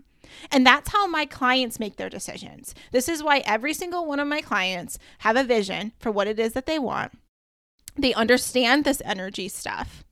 And 0.50 0.66
that's 0.66 0.90
how 0.90 1.06
my 1.06 1.24
clients 1.24 1.80
make 1.80 1.96
their 1.96 2.10
decisions. 2.10 2.74
This 2.92 3.08
is 3.08 3.22
why 3.22 3.38
every 3.46 3.72
single 3.72 4.04
one 4.04 4.20
of 4.20 4.28
my 4.28 4.40
clients 4.40 4.98
have 5.18 5.36
a 5.36 5.44
vision 5.44 5.92
for 5.98 6.10
what 6.10 6.26
it 6.26 6.38
is 6.38 6.52
that 6.52 6.66
they 6.66 6.78
want. 6.78 7.12
They 7.96 8.12
understand 8.12 8.84
this 8.84 9.00
energy 9.04 9.48
stuff 9.48 10.04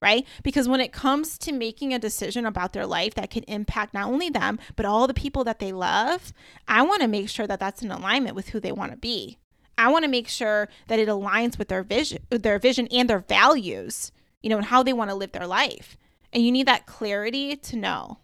right? 0.00 0.26
Because 0.42 0.68
when 0.68 0.80
it 0.80 0.92
comes 0.92 1.38
to 1.38 1.52
making 1.52 1.94
a 1.94 1.98
decision 1.98 2.46
about 2.46 2.72
their 2.72 2.86
life 2.86 3.14
that 3.14 3.30
can 3.30 3.44
impact 3.44 3.94
not 3.94 4.08
only 4.08 4.28
them, 4.28 4.58
but 4.76 4.86
all 4.86 5.06
the 5.06 5.14
people 5.14 5.44
that 5.44 5.58
they 5.58 5.72
love, 5.72 6.32
I 6.68 6.82
want 6.82 7.02
to 7.02 7.08
make 7.08 7.28
sure 7.28 7.46
that 7.46 7.60
that's 7.60 7.82
in 7.82 7.90
alignment 7.90 8.36
with 8.36 8.50
who 8.50 8.60
they 8.60 8.72
want 8.72 8.92
to 8.92 8.98
be. 8.98 9.38
I 9.78 9.88
want 9.88 10.04
to 10.04 10.10
make 10.10 10.28
sure 10.28 10.68
that 10.88 10.98
it 10.98 11.08
aligns 11.08 11.58
with 11.58 11.68
their 11.68 11.82
vision, 11.82 12.22
their 12.30 12.58
vision 12.58 12.88
and 12.90 13.10
their 13.10 13.20
values, 13.20 14.12
you 14.42 14.50
know, 14.50 14.56
and 14.56 14.66
how 14.66 14.82
they 14.82 14.92
want 14.92 15.10
to 15.10 15.16
live 15.16 15.32
their 15.32 15.46
life. 15.46 15.96
And 16.32 16.44
you 16.44 16.52
need 16.52 16.66
that 16.68 16.86
clarity 16.86 17.56
to 17.56 17.76
know 17.76 18.18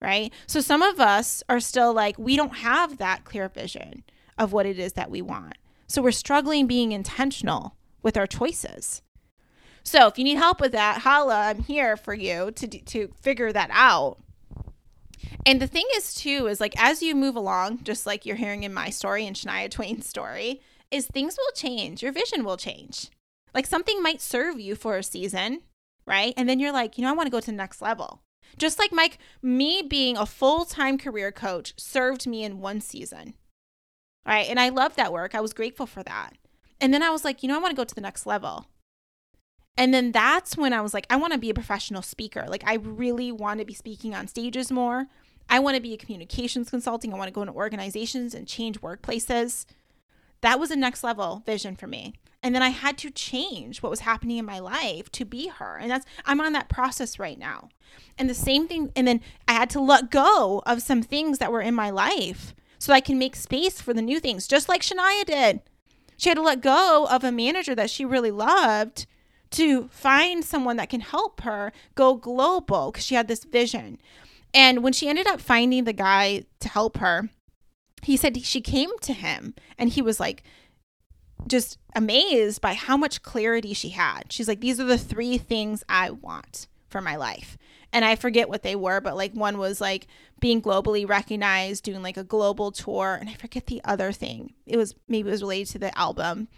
right? 0.00 0.32
So 0.46 0.60
some 0.60 0.82
of 0.82 1.00
us 1.00 1.42
are 1.48 1.60
still 1.60 1.92
like, 1.92 2.18
we 2.18 2.36
don't 2.36 2.58
have 2.58 2.98
that 2.98 3.24
clear 3.24 3.48
vision 3.48 4.04
of 4.36 4.52
what 4.52 4.66
it 4.66 4.78
is 4.78 4.92
that 4.94 5.10
we 5.10 5.22
want. 5.22 5.56
So 5.86 6.02
we're 6.02 6.12
struggling 6.12 6.66
being 6.66 6.92
intentional 6.92 7.76
with 8.02 8.16
our 8.16 8.26
choices. 8.26 9.02
So 9.82 10.06
if 10.06 10.18
you 10.18 10.24
need 10.24 10.36
help 10.36 10.60
with 10.60 10.72
that, 10.72 11.02
holla, 11.02 11.48
I'm 11.48 11.60
here 11.60 11.96
for 11.96 12.14
you 12.14 12.50
to, 12.52 12.66
to 12.66 13.08
figure 13.20 13.52
that 13.52 13.70
out. 13.72 14.18
And 15.46 15.60
the 15.60 15.66
thing 15.66 15.86
is, 15.96 16.14
too, 16.14 16.46
is 16.46 16.60
like 16.60 16.80
as 16.80 17.02
you 17.02 17.14
move 17.14 17.36
along, 17.36 17.82
just 17.82 18.06
like 18.06 18.26
you're 18.26 18.36
hearing 18.36 18.62
in 18.62 18.72
my 18.72 18.90
story 18.90 19.26
and 19.26 19.34
Shania 19.34 19.70
Twain's 19.70 20.06
story, 20.06 20.60
is 20.90 21.06
things 21.06 21.36
will 21.38 21.52
change. 21.54 22.02
Your 22.02 22.12
vision 22.12 22.44
will 22.44 22.56
change. 22.56 23.10
Like 23.54 23.66
something 23.66 24.02
might 24.02 24.20
serve 24.20 24.60
you 24.60 24.74
for 24.74 24.96
a 24.96 25.02
season, 25.02 25.62
right? 26.06 26.34
And 26.36 26.48
then 26.48 26.60
you're 26.60 26.72
like, 26.72 26.98
you 26.98 27.04
know, 27.04 27.10
I 27.10 27.14
want 27.14 27.26
to 27.26 27.30
go 27.30 27.40
to 27.40 27.46
the 27.46 27.52
next 27.52 27.82
level. 27.82 28.22
Just 28.56 28.78
like 28.78 28.92
Mike, 28.92 29.18
me 29.42 29.82
being 29.82 30.16
a 30.16 30.26
full 30.26 30.64
time 30.64 30.98
career 30.98 31.30
coach 31.30 31.74
served 31.76 32.26
me 32.26 32.44
in 32.44 32.60
one 32.60 32.80
season. 32.80 33.34
Right. 34.26 34.48
And 34.48 34.60
I 34.60 34.68
loved 34.68 34.96
that 34.96 35.12
work. 35.12 35.34
I 35.34 35.40
was 35.40 35.54
grateful 35.54 35.86
for 35.86 36.02
that. 36.02 36.36
And 36.80 36.92
then 36.92 37.02
I 37.02 37.10
was 37.10 37.24
like, 37.24 37.42
you 37.42 37.48
know, 37.48 37.56
I 37.56 37.60
want 37.60 37.70
to 37.70 37.76
go 37.76 37.84
to 37.84 37.94
the 37.94 38.00
next 38.00 38.26
level. 38.26 38.66
And 39.76 39.94
then 39.94 40.12
that's 40.12 40.56
when 40.56 40.72
I 40.72 40.80
was 40.80 40.92
like, 40.92 41.06
I 41.08 41.16
want 41.16 41.32
to 41.32 41.38
be 41.38 41.50
a 41.50 41.54
professional 41.54 42.02
speaker. 42.02 42.44
Like, 42.48 42.64
I 42.66 42.74
really 42.74 43.30
want 43.30 43.60
to 43.60 43.64
be 43.64 43.74
speaking 43.74 44.12
on 44.12 44.26
stages 44.26 44.72
more. 44.72 45.06
I 45.48 45.60
want 45.60 45.76
to 45.76 45.82
be 45.82 45.94
a 45.94 45.96
communications 45.96 46.68
consulting. 46.68 47.14
I 47.14 47.16
want 47.16 47.28
to 47.28 47.32
go 47.32 47.42
into 47.42 47.54
organizations 47.54 48.34
and 48.34 48.46
change 48.46 48.80
workplaces. 48.80 49.66
That 50.40 50.60
was 50.60 50.70
a 50.70 50.76
next 50.76 51.02
level 51.04 51.42
vision 51.46 51.76
for 51.76 51.86
me. 51.86 52.14
And 52.42 52.54
then 52.54 52.62
I 52.62 52.68
had 52.68 52.96
to 52.98 53.10
change 53.10 53.82
what 53.82 53.90
was 53.90 54.00
happening 54.00 54.38
in 54.38 54.44
my 54.44 54.60
life 54.60 55.10
to 55.12 55.24
be 55.24 55.48
her. 55.48 55.76
And 55.76 55.90
that's, 55.90 56.06
I'm 56.24 56.40
on 56.40 56.52
that 56.52 56.68
process 56.68 57.18
right 57.18 57.38
now. 57.38 57.68
And 58.16 58.30
the 58.30 58.34
same 58.34 58.68
thing, 58.68 58.92
and 58.94 59.08
then 59.08 59.20
I 59.48 59.54
had 59.54 59.70
to 59.70 59.80
let 59.80 60.10
go 60.10 60.62
of 60.64 60.82
some 60.82 61.02
things 61.02 61.38
that 61.38 61.50
were 61.50 61.60
in 61.60 61.74
my 61.74 61.90
life 61.90 62.54
so 62.78 62.92
I 62.92 63.00
can 63.00 63.18
make 63.18 63.34
space 63.34 63.80
for 63.80 63.92
the 63.92 64.02
new 64.02 64.20
things, 64.20 64.46
just 64.46 64.68
like 64.68 64.82
Shania 64.82 65.24
did. 65.24 65.60
She 66.16 66.28
had 66.28 66.36
to 66.36 66.42
let 66.42 66.60
go 66.60 67.06
of 67.10 67.24
a 67.24 67.32
manager 67.32 67.74
that 67.74 67.90
she 67.90 68.04
really 68.04 68.30
loved 68.30 69.06
to 69.50 69.88
find 69.88 70.44
someone 70.44 70.76
that 70.76 70.90
can 70.90 71.00
help 71.00 71.40
her 71.40 71.72
go 71.94 72.14
global 72.14 72.92
because 72.92 73.04
she 73.04 73.14
had 73.14 73.28
this 73.28 73.44
vision. 73.44 73.98
And 74.54 74.82
when 74.82 74.92
she 74.92 75.08
ended 75.08 75.26
up 75.26 75.40
finding 75.40 75.84
the 75.84 75.92
guy 75.92 76.44
to 76.60 76.68
help 76.68 76.98
her, 76.98 77.30
he 78.02 78.16
said 78.16 78.40
she 78.44 78.60
came 78.60 78.96
to 79.00 79.12
him 79.12 79.54
and 79.76 79.90
he 79.90 80.02
was 80.02 80.20
like, 80.20 80.42
just 81.46 81.78
amazed 81.94 82.60
by 82.60 82.74
how 82.74 82.96
much 82.96 83.22
clarity 83.22 83.72
she 83.72 83.90
had. 83.90 84.32
She's 84.32 84.48
like, 84.48 84.60
These 84.60 84.80
are 84.80 84.84
the 84.84 84.98
three 84.98 85.38
things 85.38 85.84
I 85.88 86.10
want 86.10 86.66
for 86.88 87.00
my 87.00 87.16
life. 87.16 87.56
And 87.92 88.04
I 88.04 88.16
forget 88.16 88.48
what 88.48 88.62
they 88.62 88.76
were, 88.76 89.00
but 89.00 89.16
like 89.16 89.32
one 89.32 89.58
was 89.58 89.80
like 89.80 90.06
being 90.40 90.60
globally 90.60 91.08
recognized, 91.08 91.84
doing 91.84 92.02
like 92.02 92.16
a 92.16 92.24
global 92.24 92.70
tour, 92.70 93.16
and 93.18 93.30
I 93.30 93.34
forget 93.34 93.66
the 93.66 93.80
other 93.84 94.12
thing. 94.12 94.54
It 94.66 94.76
was 94.76 94.94
maybe 95.08 95.28
it 95.28 95.32
was 95.32 95.42
related 95.42 95.72
to 95.72 95.78
the 95.78 95.98
album. 95.98 96.48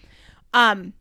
Um 0.53 0.95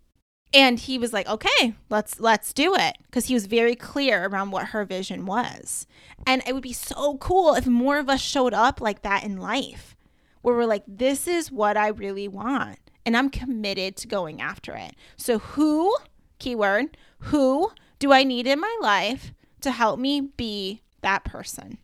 and 0.51 0.79
he 0.79 0.97
was 0.97 1.13
like, 1.13 1.27
"Okay, 1.27 1.75
let's 1.89 2.19
let's 2.19 2.53
do 2.53 2.75
it," 2.75 2.97
because 3.05 3.27
he 3.27 3.33
was 3.33 3.45
very 3.45 3.75
clear 3.75 4.25
around 4.25 4.51
what 4.51 4.67
her 4.67 4.83
vision 4.83 5.25
was. 5.25 5.85
And 6.25 6.41
it 6.47 6.53
would 6.53 6.63
be 6.63 6.73
so 6.73 7.17
cool 7.17 7.53
if 7.53 7.67
more 7.67 7.99
of 7.99 8.09
us 8.09 8.21
showed 8.21 8.53
up 8.53 8.81
like 8.81 9.03
that 9.03 9.23
in 9.23 9.37
life, 9.37 9.95
where 10.41 10.55
we're 10.55 10.65
like, 10.65 10.83
"This 10.87 11.27
is 11.27 11.51
what 11.51 11.77
I 11.77 11.89
really 11.89 12.27
want." 12.27 12.79
And 13.10 13.17
I'm 13.17 13.32
committed 13.32 13.95
to 13.95 14.08
going 14.08 14.39
after 14.39 14.76
it. 14.76 14.91
So, 15.17 15.39
who, 15.39 15.98
keyword, 16.38 16.95
who 17.17 17.72
do 17.98 18.13
I 18.13 18.24
need 18.24 18.45
in 18.45 18.60
my 18.60 18.78
life 18.82 19.34
to 19.62 19.72
help 19.72 20.00
me 20.00 20.22
be 20.22 20.84
that 21.02 21.24
person? 21.24 21.80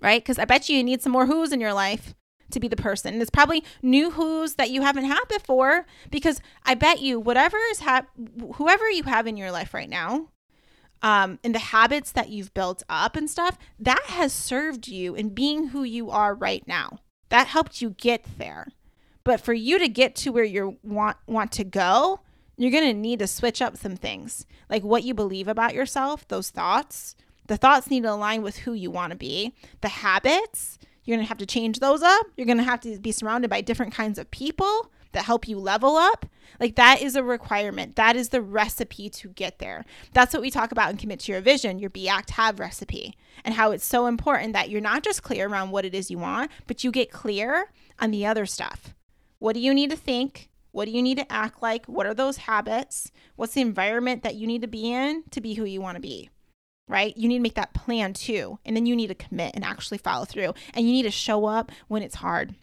Right? 0.00 0.22
Because 0.22 0.38
I 0.38 0.44
bet 0.44 0.68
you, 0.68 0.76
you 0.76 0.84
need 0.84 1.02
some 1.02 1.10
more 1.10 1.26
who's 1.26 1.50
in 1.50 1.60
your 1.60 1.72
life 1.72 2.14
to 2.52 2.60
be 2.60 2.68
the 2.68 2.76
person. 2.76 3.12
And 3.12 3.20
it's 3.20 3.28
probably 3.28 3.64
new 3.82 4.12
who's 4.12 4.54
that 4.54 4.70
you 4.70 4.82
haven't 4.82 5.06
had 5.06 5.24
before 5.28 5.84
because 6.12 6.40
I 6.64 6.74
bet 6.74 7.00
you 7.00 7.18
whatever 7.18 7.56
is 7.72 7.80
hap- 7.80 8.10
whoever 8.54 8.88
you 8.88 9.02
have 9.02 9.26
in 9.26 9.36
your 9.36 9.50
life 9.50 9.74
right 9.74 9.90
now, 9.90 10.28
um, 11.02 11.40
and 11.42 11.52
the 11.52 11.58
habits 11.58 12.12
that 12.12 12.28
you've 12.28 12.54
built 12.54 12.84
up 12.88 13.16
and 13.16 13.28
stuff, 13.28 13.58
that 13.80 14.04
has 14.06 14.32
served 14.32 14.86
you 14.86 15.16
in 15.16 15.30
being 15.30 15.68
who 15.70 15.82
you 15.82 16.08
are 16.08 16.36
right 16.36 16.62
now. 16.68 17.00
That 17.30 17.48
helped 17.48 17.82
you 17.82 17.90
get 17.90 18.24
there. 18.38 18.68
But 19.24 19.40
for 19.40 19.54
you 19.54 19.78
to 19.78 19.88
get 19.88 20.14
to 20.16 20.30
where 20.30 20.44
you 20.44 20.78
want 20.82 21.16
want 21.26 21.50
to 21.52 21.64
go, 21.64 22.20
you're 22.56 22.70
going 22.70 22.84
to 22.84 22.94
need 22.94 23.18
to 23.18 23.26
switch 23.26 23.60
up 23.60 23.76
some 23.76 23.96
things. 23.96 24.46
Like 24.70 24.84
what 24.84 25.02
you 25.02 25.14
believe 25.14 25.48
about 25.48 25.74
yourself, 25.74 26.28
those 26.28 26.50
thoughts. 26.50 27.16
The 27.46 27.56
thoughts 27.56 27.90
need 27.90 28.04
to 28.04 28.12
align 28.12 28.42
with 28.42 28.58
who 28.58 28.72
you 28.72 28.90
want 28.90 29.10
to 29.10 29.16
be. 29.16 29.54
The 29.82 29.88
habits, 29.88 30.78
you're 31.04 31.16
going 31.16 31.24
to 31.24 31.28
have 31.28 31.38
to 31.38 31.46
change 31.46 31.78
those 31.78 32.02
up. 32.02 32.26
You're 32.36 32.46
going 32.46 32.58
to 32.58 32.64
have 32.64 32.80
to 32.80 32.98
be 32.98 33.12
surrounded 33.12 33.50
by 33.50 33.60
different 33.60 33.92
kinds 33.92 34.18
of 34.18 34.30
people 34.30 34.90
that 35.12 35.24
help 35.24 35.46
you 35.46 35.58
level 35.58 35.96
up. 35.96 36.26
Like 36.60 36.76
that 36.76 37.02
is 37.02 37.16
a 37.16 37.22
requirement. 37.22 37.96
That 37.96 38.16
is 38.16 38.30
the 38.30 38.40
recipe 38.40 39.10
to 39.10 39.28
get 39.28 39.58
there. 39.58 39.84
That's 40.12 40.32
what 40.32 40.42
we 40.42 40.50
talk 40.50 40.72
about 40.72 40.90
in 40.90 40.96
Commit 40.96 41.20
to 41.20 41.32
Your 41.32 41.40
Vision, 41.40 41.78
your 41.78 41.90
Be 41.90 42.08
Act 42.08 42.30
Have 42.30 42.58
recipe, 42.58 43.16
and 43.44 43.54
how 43.54 43.72
it's 43.72 43.84
so 43.84 44.06
important 44.06 44.52
that 44.54 44.70
you're 44.70 44.80
not 44.80 45.02
just 45.02 45.22
clear 45.22 45.48
around 45.48 45.70
what 45.70 45.84
it 45.84 45.94
is 45.94 46.10
you 46.10 46.18
want, 46.18 46.50
but 46.66 46.84
you 46.84 46.90
get 46.90 47.10
clear 47.10 47.70
on 48.00 48.10
the 48.10 48.24
other 48.24 48.46
stuff. 48.46 48.94
What 49.44 49.52
do 49.52 49.60
you 49.60 49.74
need 49.74 49.90
to 49.90 49.96
think? 49.96 50.48
What 50.70 50.86
do 50.86 50.90
you 50.90 51.02
need 51.02 51.18
to 51.18 51.30
act 51.30 51.60
like? 51.60 51.84
What 51.84 52.06
are 52.06 52.14
those 52.14 52.38
habits? 52.38 53.12
What's 53.36 53.52
the 53.52 53.60
environment 53.60 54.22
that 54.22 54.36
you 54.36 54.46
need 54.46 54.62
to 54.62 54.66
be 54.66 54.90
in 54.90 55.22
to 55.32 55.40
be 55.42 55.52
who 55.52 55.66
you 55.66 55.82
want 55.82 55.96
to 55.96 56.00
be? 56.00 56.30
Right? 56.88 57.14
You 57.14 57.28
need 57.28 57.36
to 57.36 57.42
make 57.42 57.56
that 57.56 57.74
plan 57.74 58.14
too. 58.14 58.58
And 58.64 58.74
then 58.74 58.86
you 58.86 58.96
need 58.96 59.08
to 59.08 59.14
commit 59.14 59.54
and 59.54 59.62
actually 59.62 59.98
follow 59.98 60.24
through. 60.24 60.54
And 60.72 60.86
you 60.86 60.92
need 60.92 61.02
to 61.02 61.10
show 61.10 61.44
up 61.44 61.70
when 61.88 62.02
it's 62.02 62.14
hard 62.14 62.54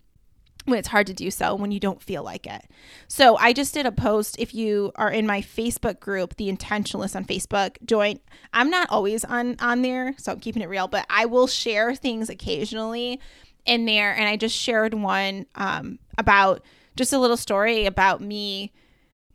when 0.65 0.77
it's 0.77 0.87
hard 0.87 1.07
to 1.07 1.13
do 1.13 1.31
so 1.31 1.55
when 1.55 1.71
you 1.71 1.79
don't 1.79 2.01
feel 2.01 2.23
like 2.23 2.45
it. 2.45 2.61
So 3.07 3.35
I 3.37 3.51
just 3.51 3.73
did 3.73 3.87
a 3.87 3.91
post 3.91 4.35
if 4.37 4.53
you 4.53 4.91
are 4.95 5.11
in 5.11 5.25
my 5.25 5.41
Facebook 5.41 5.99
group, 5.99 6.35
the 6.35 6.51
intentionalist 6.51 7.15
on 7.15 7.25
Facebook, 7.25 7.77
join. 7.83 8.19
I'm 8.53 8.69
not 8.69 8.87
always 8.89 9.25
on 9.25 9.55
on 9.59 9.81
there, 9.81 10.15
so 10.17 10.31
I'm 10.31 10.39
keeping 10.39 10.61
it 10.61 10.69
real, 10.69 10.87
but 10.87 11.05
I 11.09 11.25
will 11.25 11.47
share 11.47 11.95
things 11.95 12.29
occasionally 12.29 13.19
in 13.65 13.85
there 13.85 14.13
and 14.13 14.27
I 14.27 14.37
just 14.37 14.55
shared 14.55 14.93
one 14.93 15.45
um, 15.55 15.99
about 16.17 16.63
just 16.95 17.13
a 17.13 17.19
little 17.19 17.37
story 17.37 17.85
about 17.85 18.21
me 18.21 18.71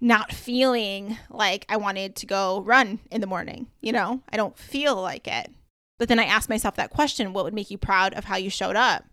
not 0.00 0.32
feeling 0.32 1.18
like 1.30 1.64
I 1.68 1.76
wanted 1.76 2.16
to 2.16 2.26
go 2.26 2.60
run 2.60 2.98
in 3.10 3.20
the 3.20 3.26
morning. 3.26 3.68
You 3.80 3.92
know, 3.92 4.22
I 4.30 4.36
don't 4.36 4.58
feel 4.58 5.00
like 5.00 5.26
it. 5.26 5.50
But 5.98 6.08
then 6.08 6.18
I 6.18 6.24
asked 6.24 6.50
myself 6.50 6.76
that 6.76 6.90
question 6.90 7.32
what 7.32 7.44
would 7.44 7.54
make 7.54 7.70
you 7.70 7.78
proud 7.78 8.12
of 8.14 8.24
how 8.24 8.36
you 8.36 8.50
showed 8.50 8.76
up? 8.76 9.04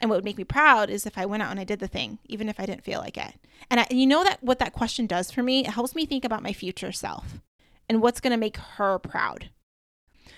And 0.00 0.08
what 0.08 0.16
would 0.16 0.24
make 0.24 0.38
me 0.38 0.44
proud 0.44 0.90
is 0.90 1.06
if 1.06 1.18
I 1.18 1.26
went 1.26 1.42
out 1.42 1.50
and 1.50 1.58
I 1.58 1.64
did 1.64 1.80
the 1.80 1.88
thing, 1.88 2.18
even 2.26 2.48
if 2.48 2.60
I 2.60 2.66
didn't 2.66 2.84
feel 2.84 3.00
like 3.00 3.16
it. 3.16 3.34
And, 3.70 3.80
I, 3.80 3.86
and 3.90 4.00
you 4.00 4.06
know 4.06 4.22
that 4.24 4.42
what 4.42 4.58
that 4.60 4.72
question 4.72 5.06
does 5.06 5.30
for 5.30 5.42
me? 5.42 5.60
It 5.60 5.70
helps 5.70 5.94
me 5.94 6.06
think 6.06 6.24
about 6.24 6.42
my 6.42 6.52
future 6.52 6.92
self 6.92 7.40
and 7.88 8.00
what's 8.00 8.20
going 8.20 8.30
to 8.32 8.36
make 8.36 8.56
her 8.56 8.98
proud. 8.98 9.50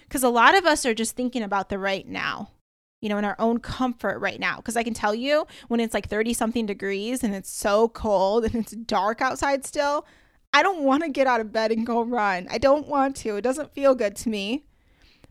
Because 0.05 0.23
a 0.23 0.31
lot 0.31 0.57
of 0.57 0.65
us 0.65 0.87
are 0.87 0.95
just 0.95 1.15
thinking 1.15 1.43
about 1.43 1.69
the 1.69 1.79
right 1.79 2.07
now 2.07 2.51
you 3.01 3.09
know, 3.09 3.19
in 3.19 3.25
our 3.25 3.37
own 3.39 3.59
comfort 3.59 4.19
right 4.19 4.39
now. 4.39 4.57
Because 4.57 4.77
I 4.77 4.83
can 4.83 4.95
tell 4.95 5.15
you 5.15 5.47
when 5.69 5.81
it's 5.81 5.95
like 5.95 6.09
30 6.09 6.35
something 6.35 6.67
degrees 6.67 7.25
and 7.25 7.35
it's 7.35 7.51
so 7.51 7.89
cold 7.89 8.45
and 8.45 8.55
it's 8.55 8.73
dark 8.73 9.21
outside 9.21 9.65
still, 9.65 10.07
I 10.53 10.63
don't 10.63 10.83
want 10.83 11.03
to 11.05 11.09
get 11.09 11.27
out 11.27 11.41
of 11.41 11.53
bed 11.53 11.73
and 11.73 11.87
go 11.87 12.03
run. 12.03 12.47
I 12.51 12.59
don't 12.59 12.89
want 12.89 13.17
to. 13.17 13.37
It 13.37 13.43
doesn't 13.43 13.75
feel 13.75 13.95
good 13.95 14.17
to 14.17 14.29
me. 14.29 14.65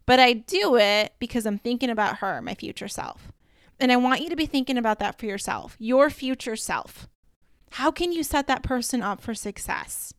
But 0.05 0.19
I 0.19 0.33
do 0.33 0.75
it 0.75 1.13
because 1.19 1.45
I'm 1.45 1.59
thinking 1.59 1.89
about 1.89 2.17
her, 2.17 2.41
my 2.41 2.55
future 2.55 2.87
self. 2.87 3.31
And 3.79 3.91
I 3.91 3.97
want 3.97 4.21
you 4.21 4.29
to 4.29 4.35
be 4.35 4.47
thinking 4.47 4.77
about 4.77 4.99
that 4.99 5.19
for 5.19 5.25
yourself, 5.25 5.75
your 5.77 6.09
future 6.09 6.55
self. 6.55 7.07
How 7.73 7.91
can 7.91 8.11
you 8.11 8.23
set 8.23 8.47
that 8.47 8.63
person 8.63 9.01
up 9.01 9.21
for 9.21 9.33
success? 9.33 10.13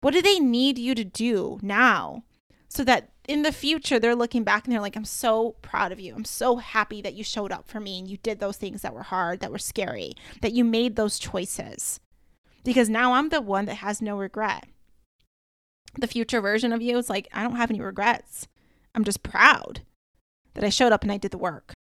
What 0.00 0.12
do 0.12 0.22
they 0.22 0.38
need 0.38 0.78
you 0.78 0.94
to 0.94 1.04
do 1.04 1.58
now 1.62 2.24
so 2.68 2.84
that 2.84 3.10
in 3.28 3.42
the 3.42 3.52
future 3.52 4.00
they're 4.00 4.16
looking 4.16 4.42
back 4.42 4.64
and 4.64 4.72
they're 4.72 4.80
like, 4.80 4.96
I'm 4.96 5.04
so 5.04 5.54
proud 5.60 5.92
of 5.92 6.00
you. 6.00 6.14
I'm 6.14 6.24
so 6.24 6.56
happy 6.56 7.02
that 7.02 7.14
you 7.14 7.22
showed 7.22 7.52
up 7.52 7.68
for 7.68 7.78
me 7.78 7.98
and 7.98 8.08
you 8.08 8.16
did 8.16 8.40
those 8.40 8.56
things 8.56 8.80
that 8.82 8.94
were 8.94 9.04
hard, 9.04 9.40
that 9.40 9.52
were 9.52 9.58
scary, 9.58 10.14
that 10.40 10.54
you 10.54 10.64
made 10.64 10.96
those 10.96 11.18
choices. 11.18 12.00
Because 12.64 12.88
now 12.88 13.12
I'm 13.12 13.28
the 13.28 13.42
one 13.42 13.66
that 13.66 13.76
has 13.76 14.02
no 14.02 14.16
regret. 14.16 14.64
The 15.98 16.06
future 16.06 16.40
version 16.40 16.72
of 16.72 16.82
you 16.82 16.96
is 16.96 17.10
like, 17.10 17.28
I 17.32 17.42
don't 17.42 17.56
have 17.56 17.70
any 17.70 17.80
regrets. 17.80 18.48
I'm 18.94 19.04
just 19.04 19.22
proud 19.22 19.82
that 20.54 20.64
I 20.64 20.70
showed 20.70 20.92
up 20.92 21.02
and 21.02 21.12
I 21.12 21.18
did 21.18 21.30
the 21.30 21.38
work. 21.38 21.74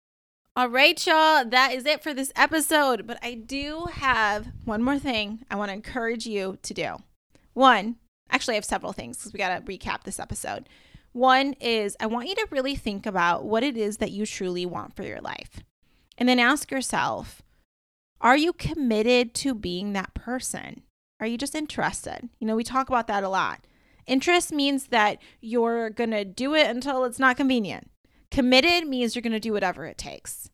All 0.56 0.70
right, 0.70 1.06
y'all, 1.06 1.46
that 1.46 1.74
is 1.74 1.86
it 1.86 2.04
for 2.04 2.14
this 2.14 2.32
episode. 2.36 3.08
But 3.08 3.20
I 3.22 3.36
do 3.36 3.88
have 3.92 4.48
one 4.66 4.84
more 4.84 5.00
thing 5.00 5.46
I 5.50 5.56
want 5.56 5.70
to 5.70 5.74
encourage 5.74 6.26
you 6.26 6.58
to 6.64 6.74
do. 6.74 6.96
One, 7.54 7.96
actually, 8.30 8.56
I 8.56 8.58
have 8.58 8.66
several 8.66 8.92
things 8.92 9.18
because 9.18 9.34
we 9.34 9.38
got 9.38 9.56
to 9.56 9.72
recap 9.72 10.04
this 10.04 10.20
episode. 10.20 10.68
One 11.18 11.54
is 11.54 11.98
I 12.00 12.06
want 12.06 12.30
you 12.30 12.36
to 12.36 12.48
really 12.52 12.76
think 12.76 13.08
about 13.08 13.44
what 13.44 13.64
it 13.64 13.76
is 13.76 13.98
that 13.98 14.12
you 14.12 14.28
truly 14.28 14.68
want 14.68 14.96
for 14.96 15.02
your 15.02 15.20
life. 15.20 15.64
And 16.16 16.30
then 16.30 16.38
ask 16.38 16.70
yourself, 16.70 17.42
are 18.22 18.38
you 18.38 18.54
committed 18.54 19.34
to 19.34 19.56
being 19.56 19.94
that 19.94 20.14
person? 20.14 20.84
Are 21.20 21.26
you 21.26 21.36
just 21.36 21.56
interested? 21.56 22.30
You 22.38 22.46
know, 22.46 22.56
we 22.56 22.64
talk 22.64 22.88
about 22.88 23.08
that 23.08 23.24
a 23.24 23.30
lot. 23.30 23.66
Interest 24.06 24.52
means 24.52 24.90
that 24.90 25.18
you're 25.42 25.90
going 25.90 26.12
to 26.12 26.24
do 26.24 26.54
it 26.54 26.68
until 26.68 27.04
it's 27.04 27.18
not 27.18 27.36
convenient. 27.36 27.90
Committed 28.30 28.88
means 28.88 29.16
you're 29.16 29.24
going 29.24 29.34
to 29.34 29.40
do 29.40 29.54
whatever 29.54 29.88
it 29.88 29.98
takes 29.98 30.52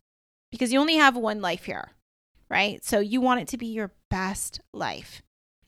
because 0.49 0.71
you 0.71 0.79
only 0.79 0.95
have 0.95 1.17
one 1.17 1.41
life 1.41 1.65
here, 1.65 1.89
right? 2.49 2.85
So 2.85 3.01
you 3.01 3.19
want 3.19 3.41
it 3.41 3.49
to 3.49 3.57
be 3.57 3.67
your 3.67 3.91
best 4.09 4.61
life. 4.71 5.23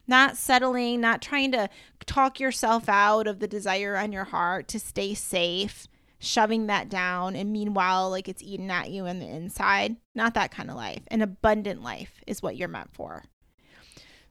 Not 0.06 0.36
settling, 0.36 1.00
not 1.00 1.22
trying 1.22 1.52
to 1.52 1.68
talk 2.04 2.38
yourself 2.38 2.88
out 2.88 3.26
of 3.26 3.40
the 3.40 3.48
desire 3.48 3.96
on 3.96 4.12
your 4.12 4.24
heart 4.24 4.68
to 4.68 4.78
stay 4.78 5.14
safe, 5.14 5.88
shoving 6.18 6.66
that 6.66 6.88
down, 6.88 7.34
and 7.34 7.52
meanwhile, 7.52 8.10
like 8.10 8.28
it's 8.28 8.42
eating 8.42 8.70
at 8.70 8.90
you 8.90 9.06
in 9.06 9.18
the 9.18 9.28
inside. 9.28 9.96
Not 10.14 10.34
that 10.34 10.50
kind 10.50 10.70
of 10.70 10.76
life. 10.76 11.02
An 11.08 11.22
abundant 11.22 11.82
life 11.82 12.20
is 12.26 12.42
what 12.42 12.56
you're 12.56 12.68
meant 12.68 12.90
for. 12.92 13.24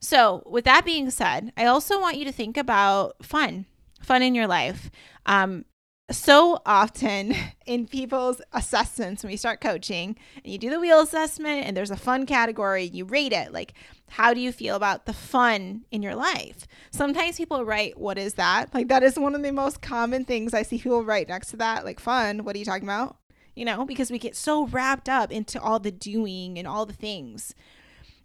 So, 0.00 0.42
with 0.46 0.64
that 0.64 0.84
being 0.84 1.10
said, 1.10 1.52
I 1.56 1.66
also 1.66 2.00
want 2.00 2.16
you 2.16 2.24
to 2.26 2.32
think 2.32 2.56
about 2.56 3.24
fun, 3.24 3.66
fun 4.02 4.22
in 4.22 4.34
your 4.34 4.46
life. 4.46 4.90
Um, 5.24 5.64
so 6.10 6.60
often 6.64 7.34
in 7.66 7.86
people's 7.86 8.40
assessments 8.52 9.22
when 9.22 9.32
we 9.32 9.36
start 9.36 9.60
coaching 9.60 10.16
and 10.36 10.52
you 10.52 10.58
do 10.58 10.70
the 10.70 10.80
wheel 10.80 11.00
assessment 11.00 11.66
and 11.66 11.76
there's 11.76 11.90
a 11.90 11.96
fun 11.96 12.26
category 12.26 12.84
you 12.84 13.04
rate 13.04 13.32
it. 13.32 13.52
Like 13.52 13.74
how 14.10 14.32
do 14.32 14.40
you 14.40 14.52
feel 14.52 14.76
about 14.76 15.06
the 15.06 15.12
fun 15.12 15.84
in 15.90 16.02
your 16.02 16.14
life? 16.14 16.66
Sometimes 16.90 17.36
people 17.36 17.64
write 17.64 17.98
what 17.98 18.18
is 18.18 18.34
that? 18.34 18.72
Like 18.72 18.88
that 18.88 19.02
is 19.02 19.18
one 19.18 19.34
of 19.34 19.42
the 19.42 19.52
most 19.52 19.82
common 19.82 20.24
things 20.24 20.54
i 20.54 20.62
see 20.62 20.78
people 20.78 21.04
write 21.04 21.28
next 21.28 21.50
to 21.50 21.56
that 21.56 21.84
like 21.84 22.00
fun 22.00 22.44
what 22.44 22.54
are 22.54 22.58
you 22.58 22.64
talking 22.64 22.84
about? 22.84 23.16
You 23.54 23.64
know 23.64 23.84
because 23.84 24.10
we 24.10 24.18
get 24.18 24.36
so 24.36 24.66
wrapped 24.66 25.08
up 25.08 25.32
into 25.32 25.60
all 25.60 25.80
the 25.80 25.90
doing 25.90 26.58
and 26.58 26.68
all 26.68 26.86
the 26.86 26.92
things. 26.92 27.54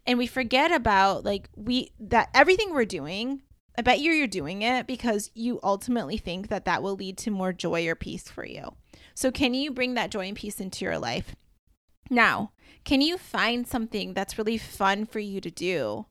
And 0.06 0.18
we 0.18 0.28
forget 0.28 0.72
about 0.72 1.24
like 1.26 1.50
we 1.56 1.92
that 2.00 2.30
everything 2.34 2.74
we're 2.74 2.86
doing 2.86 3.42
I 3.78 3.82
bet 3.82 4.00
you 4.00 4.12
you're 4.12 4.28
doing 4.28 4.62
it 4.62 4.86
because 4.86 5.32
you 5.34 5.60
ultimately 5.64 6.18
think 6.18 6.50
that 6.50 6.66
that 6.66 6.84
will 6.84 6.96
lead 6.96 7.18
to 7.20 7.32
more 7.32 7.54
joy 7.54 7.88
or 7.88 7.96
peace 7.96 8.30
for 8.30 8.46
you. 8.46 8.76
So, 9.14 9.32
can 9.32 9.54
you 9.54 9.72
bring 9.72 9.94
that 9.94 10.12
joy 10.12 10.28
and 10.28 10.36
peace 10.36 10.60
into 10.60 10.86
your 10.86 10.98
life? 10.98 11.36
Now, 12.10 12.52
can 12.84 13.02
you 13.02 13.18
find 13.18 13.66
something 13.66 14.14
that's 14.14 14.38
really 14.38 14.58
fun 14.58 15.06
for 15.06 15.20
you 15.20 15.40
to 15.42 15.52
do, 15.52 16.06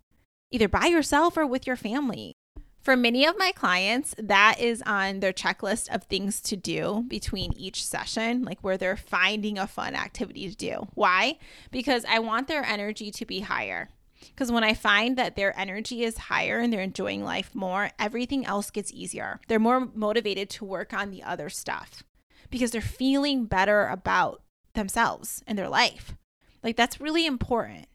either 0.51 0.69
by 0.69 0.87
yourself 0.87 1.37
or 1.37 1.47
with 1.47 1.67
your 1.67 1.77
family? 1.77 2.35
For 2.81 2.97
many 2.97 3.27
of 3.27 3.37
my 3.37 3.53
clients, 3.53 4.15
that 4.17 4.59
is 4.59 4.83
on 4.87 5.21
their 5.21 5.35
checklist 5.35 5.95
of 5.95 6.05
things 6.05 6.41
to 6.43 6.57
do 6.57 7.05
between 7.09 7.53
each 7.53 7.85
session, 7.85 8.43
like 8.43 8.61
where 8.61 8.79
they're 8.79 8.97
finding 8.97 9.59
a 9.59 9.67
fun 9.67 9.95
activity 9.95 10.49
to 10.49 10.57
do. 10.57 10.89
Why? 10.95 11.39
Because 11.71 12.07
I 12.07 12.21
want 12.21 12.49
their 12.49 12.65
energy 12.65 13.11
to 13.11 13.27
be 13.27 13.41
higher. 13.41 13.91
Because 14.21 14.53
when 14.53 14.65
I 14.65 14.75
find 14.75 15.17
that 15.17 15.37
their 15.37 15.59
energy 15.59 16.05
is 16.05 16.19
higher 16.19 16.59
and 16.59 16.73
they're 16.73 16.81
enjoying 16.81 17.25
life 17.25 17.55
more, 17.55 17.91
everything 17.99 18.45
else 18.45 18.71
gets 18.71 18.93
easier. 18.93 19.41
They're 19.49 19.59
more 19.59 19.89
motivated 19.95 20.51
to 20.51 20.65
work 20.65 20.93
on 20.93 21.11
the 21.11 21.23
other 21.23 21.49
stuff 21.49 22.03
because 22.51 22.71
they're 22.71 22.81
feeling 22.81 23.47
better 23.47 23.87
about 23.87 24.43
themselves 24.75 25.43
and 25.47 25.59
their 25.59 25.69
life. 25.69 26.15
Like 26.63 26.77
that's 26.77 27.01
really 27.01 27.27
important. 27.27 27.87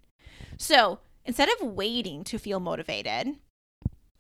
So 0.58 1.00
instead 1.26 1.50
of 1.50 1.68
waiting 1.68 2.24
to 2.26 2.38
feel 2.38 2.60
motivated, 2.60 3.36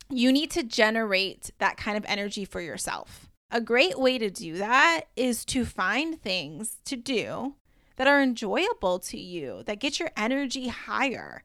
you 0.09 0.31
need 0.31 0.51
to 0.51 0.63
generate 0.63 1.51
that 1.57 1.77
kind 1.77 1.97
of 1.97 2.05
energy 2.07 2.45
for 2.45 2.61
yourself. 2.61 3.29
A 3.51 3.61
great 3.61 3.99
way 3.99 4.17
to 4.17 4.29
do 4.29 4.57
that 4.57 5.05
is 5.15 5.45
to 5.45 5.65
find 5.65 6.21
things 6.21 6.77
to 6.85 6.95
do 6.95 7.55
that 7.97 8.07
are 8.07 8.21
enjoyable 8.21 8.99
to 8.99 9.17
you, 9.17 9.63
that 9.65 9.79
get 9.79 9.99
your 9.99 10.11
energy 10.17 10.67
higher. 10.67 11.43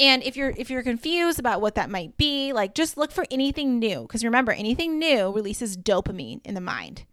And 0.00 0.22
if 0.22 0.34
you're 0.34 0.54
if 0.56 0.70
you're 0.70 0.82
confused 0.82 1.38
about 1.38 1.60
what 1.60 1.74
that 1.74 1.90
might 1.90 2.16
be, 2.16 2.54
like 2.54 2.74
just 2.74 2.96
look 2.96 3.12
for 3.12 3.26
anything 3.30 3.78
new 3.78 4.02
because 4.02 4.24
remember 4.24 4.50
anything 4.50 4.98
new 4.98 5.30
releases 5.30 5.76
dopamine 5.76 6.40
in 6.42 6.54
the 6.54 6.60
mind. 6.60 7.04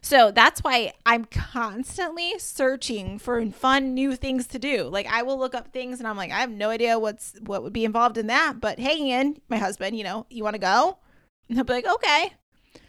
So 0.00 0.30
that's 0.30 0.60
why 0.60 0.92
I'm 1.04 1.26
constantly 1.26 2.38
searching 2.38 3.18
for 3.18 3.44
fun 3.50 3.92
new 3.92 4.16
things 4.16 4.46
to 4.48 4.58
do. 4.58 4.84
Like 4.84 5.06
I 5.06 5.22
will 5.22 5.38
look 5.38 5.54
up 5.54 5.68
things 5.68 5.98
and 5.98 6.08
I'm 6.08 6.16
like 6.16 6.32
I 6.32 6.40
have 6.40 6.50
no 6.50 6.70
idea 6.70 6.98
what's 6.98 7.34
what 7.42 7.62
would 7.62 7.74
be 7.74 7.84
involved 7.84 8.16
in 8.16 8.28
that, 8.28 8.54
but 8.58 8.78
hey 8.78 8.96
Ian, 8.96 9.36
my 9.50 9.58
husband, 9.58 9.94
you 9.96 10.04
know, 10.04 10.24
you 10.30 10.42
want 10.42 10.54
to 10.54 10.60
go? 10.60 10.98
And 11.46 11.58
he'll 11.58 11.64
be 11.64 11.74
like, 11.74 11.86
"Okay." 11.86 12.32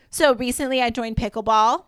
So 0.09 0.33
recently 0.33 0.81
I 0.81 0.89
joined 0.89 1.17
pickleball. 1.17 1.87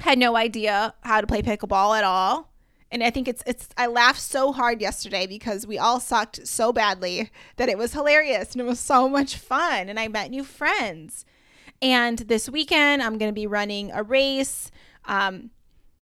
Had 0.00 0.18
no 0.18 0.36
idea 0.36 0.92
how 1.00 1.22
to 1.22 1.26
play 1.26 1.40
pickleball 1.40 1.96
at 1.96 2.04
all 2.04 2.51
and 2.92 3.02
I 3.02 3.10
think 3.10 3.26
it's 3.26 3.42
it's 3.46 3.68
I 3.76 3.86
laughed 3.86 4.20
so 4.20 4.52
hard 4.52 4.80
yesterday 4.80 5.26
because 5.26 5.66
we 5.66 5.78
all 5.78 5.98
sucked 5.98 6.46
so 6.46 6.72
badly 6.72 7.30
that 7.56 7.68
it 7.68 7.78
was 7.78 7.94
hilarious 7.94 8.52
and 8.52 8.60
it 8.60 8.66
was 8.66 8.78
so 8.78 9.08
much 9.08 9.36
fun 9.36 9.88
and 9.88 9.98
I 9.98 10.08
met 10.08 10.30
new 10.30 10.44
friends. 10.44 11.24
And 11.80 12.18
this 12.18 12.48
weekend 12.48 13.02
I'm 13.02 13.18
going 13.18 13.30
to 13.30 13.34
be 13.34 13.46
running 13.46 13.90
a 13.90 14.02
race 14.02 14.70
um 15.06 15.50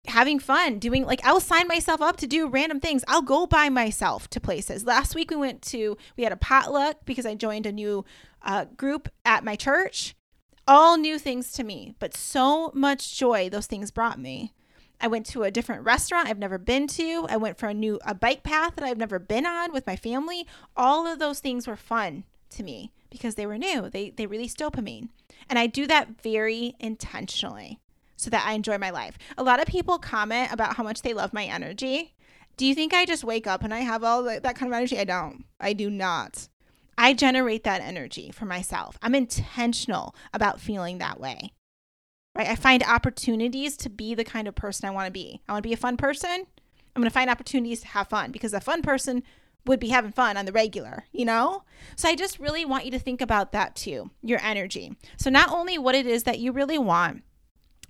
having 0.08 0.40
fun 0.40 0.78
doing 0.78 1.04
like 1.04 1.24
I'll 1.24 1.40
sign 1.40 1.68
myself 1.68 2.00
up 2.00 2.16
to 2.16 2.26
do 2.26 2.48
random 2.48 2.80
things. 2.80 3.04
I'll 3.06 3.22
go 3.22 3.46
by 3.46 3.68
myself 3.68 4.28
to 4.30 4.40
places. 4.40 4.84
Last 4.86 5.14
week 5.14 5.30
we 5.30 5.36
went 5.36 5.60
to 5.62 5.96
we 6.16 6.24
had 6.24 6.32
a 6.32 6.36
potluck 6.36 7.04
because 7.04 7.26
I 7.26 7.34
joined 7.34 7.66
a 7.66 7.72
new 7.72 8.04
uh, 8.40 8.64
group 8.76 9.08
at 9.24 9.44
my 9.44 9.56
church. 9.56 10.16
All 10.66 10.96
new 10.96 11.18
things 11.18 11.52
to 11.52 11.64
me, 11.64 11.96
but 11.98 12.16
so 12.16 12.70
much 12.72 13.18
joy 13.18 13.50
those 13.50 13.66
things 13.66 13.90
brought 13.90 14.18
me. 14.18 14.52
I 15.02 15.08
went 15.08 15.26
to 15.26 15.42
a 15.42 15.50
different 15.50 15.84
restaurant 15.84 16.28
I've 16.28 16.38
never 16.38 16.58
been 16.58 16.86
to. 16.86 17.26
I 17.28 17.36
went 17.36 17.58
for 17.58 17.66
a 17.68 17.74
new 17.74 17.98
a 18.06 18.14
bike 18.14 18.44
path 18.44 18.76
that 18.76 18.84
I've 18.84 18.96
never 18.96 19.18
been 19.18 19.44
on 19.44 19.72
with 19.72 19.86
my 19.86 19.96
family. 19.96 20.46
All 20.76 21.08
of 21.08 21.18
those 21.18 21.40
things 21.40 21.66
were 21.66 21.76
fun 21.76 22.22
to 22.50 22.62
me 22.62 22.92
because 23.10 23.34
they 23.34 23.44
were 23.44 23.58
new. 23.58 23.90
They 23.90 24.10
they 24.10 24.26
released 24.26 24.58
dopamine. 24.58 25.08
And 25.50 25.58
I 25.58 25.66
do 25.66 25.88
that 25.88 26.22
very 26.22 26.76
intentionally 26.78 27.80
so 28.16 28.30
that 28.30 28.46
I 28.46 28.52
enjoy 28.52 28.78
my 28.78 28.90
life. 28.90 29.18
A 29.36 29.42
lot 29.42 29.60
of 29.60 29.66
people 29.66 29.98
comment 29.98 30.52
about 30.52 30.76
how 30.76 30.84
much 30.84 31.02
they 31.02 31.12
love 31.12 31.32
my 31.32 31.44
energy. 31.44 32.14
Do 32.56 32.64
you 32.64 32.74
think 32.74 32.94
I 32.94 33.04
just 33.04 33.24
wake 33.24 33.48
up 33.48 33.64
and 33.64 33.74
I 33.74 33.80
have 33.80 34.04
all 34.04 34.22
that 34.22 34.54
kind 34.54 34.70
of 34.70 34.76
energy? 34.76 34.98
I 34.98 35.04
don't. 35.04 35.44
I 35.58 35.72
do 35.72 35.90
not. 35.90 36.48
I 36.96 37.14
generate 37.14 37.64
that 37.64 37.80
energy 37.80 38.30
for 38.30 38.44
myself. 38.44 38.98
I'm 39.02 39.16
intentional 39.16 40.14
about 40.32 40.60
feeling 40.60 40.98
that 40.98 41.18
way 41.18 41.50
right? 42.34 42.48
I 42.48 42.56
find 42.56 42.82
opportunities 42.82 43.76
to 43.78 43.90
be 43.90 44.14
the 44.14 44.24
kind 44.24 44.48
of 44.48 44.54
person 44.54 44.88
I 44.88 44.92
want 44.92 45.06
to 45.06 45.12
be. 45.12 45.40
I 45.48 45.52
want 45.52 45.62
to 45.62 45.68
be 45.68 45.74
a 45.74 45.78
fun 45.78 45.96
person. 45.96 46.46
I'm 46.94 47.00
going 47.00 47.10
to 47.10 47.14
find 47.14 47.30
opportunities 47.30 47.80
to 47.80 47.88
have 47.88 48.08
fun 48.08 48.32
because 48.32 48.52
a 48.52 48.60
fun 48.60 48.82
person 48.82 49.22
would 49.64 49.80
be 49.80 49.88
having 49.88 50.12
fun 50.12 50.36
on 50.36 50.44
the 50.44 50.52
regular, 50.52 51.04
you 51.12 51.24
know? 51.24 51.62
So 51.96 52.08
I 52.08 52.16
just 52.16 52.38
really 52.38 52.64
want 52.64 52.84
you 52.84 52.90
to 52.90 52.98
think 52.98 53.20
about 53.20 53.52
that 53.52 53.76
too, 53.76 54.10
your 54.22 54.40
energy. 54.42 54.96
So 55.16 55.30
not 55.30 55.50
only 55.50 55.78
what 55.78 55.94
it 55.94 56.06
is 56.06 56.24
that 56.24 56.38
you 56.38 56.52
really 56.52 56.78
want, 56.78 57.22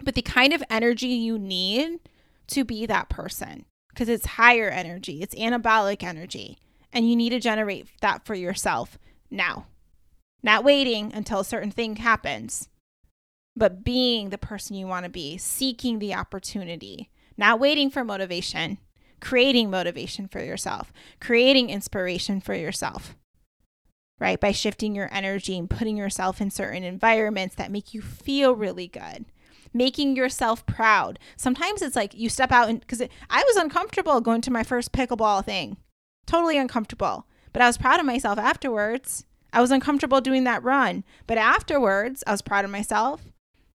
but 0.03 0.15
the 0.15 0.23
kind 0.23 0.53
of 0.53 0.63
energy 0.69 1.09
you 1.09 1.39
need 1.39 2.01
to 2.49 2.65
be 2.65 2.87
that 2.87 3.09
person 3.09 3.65
because 3.89 4.09
it's 4.09 4.27
higher 4.27 4.69
energy, 4.69 5.23
it's 5.23 5.35
anabolic 5.35 6.03
energy, 6.03 6.59
and 6.93 7.09
you 7.09 7.17
need 7.17 7.31
to 7.31 7.41
generate 7.41 7.89
that 8.01 8.25
for 8.25 8.35
yourself 8.35 8.99
now. 9.31 9.67
Not 10.43 10.65
waiting 10.65 11.13
until 11.15 11.41
a 11.41 11.45
certain 11.45 11.71
thing 11.71 11.97
happens 11.97 12.69
but 13.57 13.85
being 13.85 14.31
the 14.31 14.39
person 14.39 14.77
you 14.77 14.87
want 14.87 15.05
to 15.05 15.11
be, 15.11 15.37
seeking 15.37 15.99
the 15.99 16.15
opportunity, 16.15 17.11
not 17.37 17.61
waiting 17.61 17.91
for 17.91 18.05
motivation, 18.05 18.79
creating 19.21 19.71
motivation 19.71 20.27
for 20.29 20.43
yourself, 20.43 20.93
creating 21.21 21.71
inspiration 21.71 22.41
for 22.41 22.55
yourself, 22.55 23.17
right? 24.19 24.41
By 24.41 24.53
shifting 24.53 24.95
your 24.95 25.09
energy 25.13 25.59
and 25.59 25.69
putting 25.69 25.97
yourself 25.97 26.41
in 26.41 26.51
certain 26.51 26.83
environments 26.85 27.55
that 27.57 27.71
make 27.71 27.95
you 27.95 28.01
feel 28.01 28.55
really 28.55 28.89
good. 28.89 29.27
Making 29.75 30.17
yourself 30.17 30.67
proud. 30.67 31.19
Sometimes 31.37 31.81
it's 31.81 31.97
like 31.97 32.15
you 32.15 32.29
step 32.29 32.53
out 32.53 32.69
and 32.69 32.81
because 32.81 33.01
I 33.31 33.43
was 33.47 33.57
uncomfortable 33.57 34.21
going 34.21 34.43
to 34.43 34.51
my 34.51 34.63
first 34.63 34.93
pickleball 34.93 35.45
thing, 35.47 35.79
totally 36.27 36.59
uncomfortable, 36.59 37.27
but 37.55 37.63
I 37.63 37.69
was 37.69 37.79
proud 37.79 37.99
of 37.99 38.05
myself 38.07 38.39
afterwards. 38.39 39.25
I 39.51 39.61
was 39.61 39.71
uncomfortable 39.71 40.21
doing 40.21 40.45
that 40.45 40.63
run, 40.63 41.05
but 41.27 41.39
afterwards, 41.39 42.23
I 42.27 42.33
was 42.33 42.43
proud 42.43 42.65
of 42.65 42.71
myself. 42.71 43.32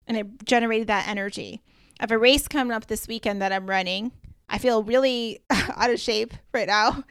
And 0.07 0.17
it 0.17 0.45
generated 0.45 0.87
that 0.87 1.07
energy. 1.07 1.61
I 1.99 2.03
have 2.03 2.11
a 2.11 2.17
race 2.17 2.47
coming 2.47 2.73
up 2.73 2.87
this 2.87 3.07
weekend 3.07 3.41
that 3.41 3.51
I'm 3.51 3.69
running. 3.69 4.11
I 4.49 4.57
feel 4.57 4.83
really 4.83 5.41
out 5.49 5.89
of 5.89 5.99
shape 5.99 6.33
right 6.53 6.67
now, 6.67 7.03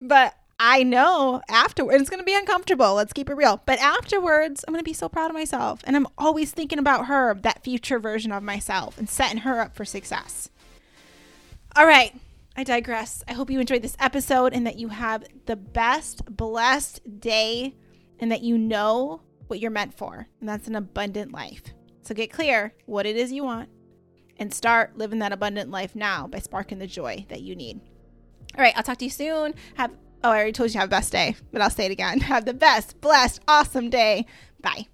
but 0.00 0.34
I 0.64 0.84
know 0.84 1.42
afterwards 1.48 2.02
it's 2.02 2.10
going 2.10 2.20
to 2.20 2.24
be 2.24 2.36
uncomfortable. 2.36 2.94
Let's 2.94 3.12
keep 3.12 3.28
it 3.28 3.34
real. 3.34 3.60
But 3.66 3.80
afterwards, 3.80 4.64
I'm 4.64 4.72
going 4.72 4.78
to 4.78 4.88
be 4.88 4.92
so 4.92 5.08
proud 5.08 5.28
of 5.28 5.34
myself. 5.34 5.80
And 5.84 5.96
I'm 5.96 6.06
always 6.16 6.52
thinking 6.52 6.78
about 6.78 7.06
her, 7.06 7.34
that 7.42 7.64
future 7.64 7.98
version 7.98 8.30
of 8.30 8.44
myself, 8.44 8.96
and 8.96 9.08
setting 9.08 9.38
her 9.38 9.60
up 9.60 9.74
for 9.74 9.84
success. 9.84 10.50
All 11.74 11.84
right. 11.84 12.14
I 12.56 12.62
digress. 12.62 13.24
I 13.26 13.32
hope 13.32 13.50
you 13.50 13.58
enjoyed 13.58 13.82
this 13.82 13.96
episode 13.98 14.52
and 14.52 14.66
that 14.66 14.78
you 14.78 14.88
have 14.88 15.24
the 15.46 15.56
best, 15.56 16.24
blessed 16.26 17.20
day 17.20 17.74
and 18.20 18.30
that 18.30 18.42
you 18.42 18.56
know 18.56 19.22
what 19.48 19.58
you're 19.58 19.70
meant 19.70 19.94
for. 19.94 20.28
And 20.38 20.48
that's 20.48 20.68
an 20.68 20.76
abundant 20.76 21.32
life. 21.32 21.74
So 22.02 22.14
get 22.14 22.32
clear 22.32 22.74
what 22.86 23.06
it 23.06 23.16
is 23.16 23.32
you 23.32 23.44
want 23.44 23.68
and 24.38 24.52
start 24.52 24.96
living 24.96 25.20
that 25.20 25.32
abundant 25.32 25.70
life 25.70 25.94
now 25.94 26.26
by 26.26 26.38
sparking 26.38 26.78
the 26.78 26.86
joy 26.86 27.26
that 27.28 27.42
you 27.42 27.54
need. 27.54 27.80
All 28.56 28.62
right, 28.62 28.76
I'll 28.76 28.82
talk 28.82 28.98
to 28.98 29.04
you 29.04 29.10
soon. 29.10 29.54
Have 29.76 29.92
oh, 30.24 30.30
I 30.30 30.36
already 30.36 30.52
told 30.52 30.72
you 30.72 30.80
have 30.80 30.88
a 30.88 30.90
best 30.90 31.12
day, 31.12 31.36
but 31.52 31.62
I'll 31.62 31.70
say 31.70 31.86
it 31.86 31.92
again. 31.92 32.20
Have 32.32 32.44
the 32.44 32.54
best, 32.54 33.00
blessed, 33.00 33.40
awesome 33.48 33.90
day. 33.90 34.26
Bye. 34.60 34.86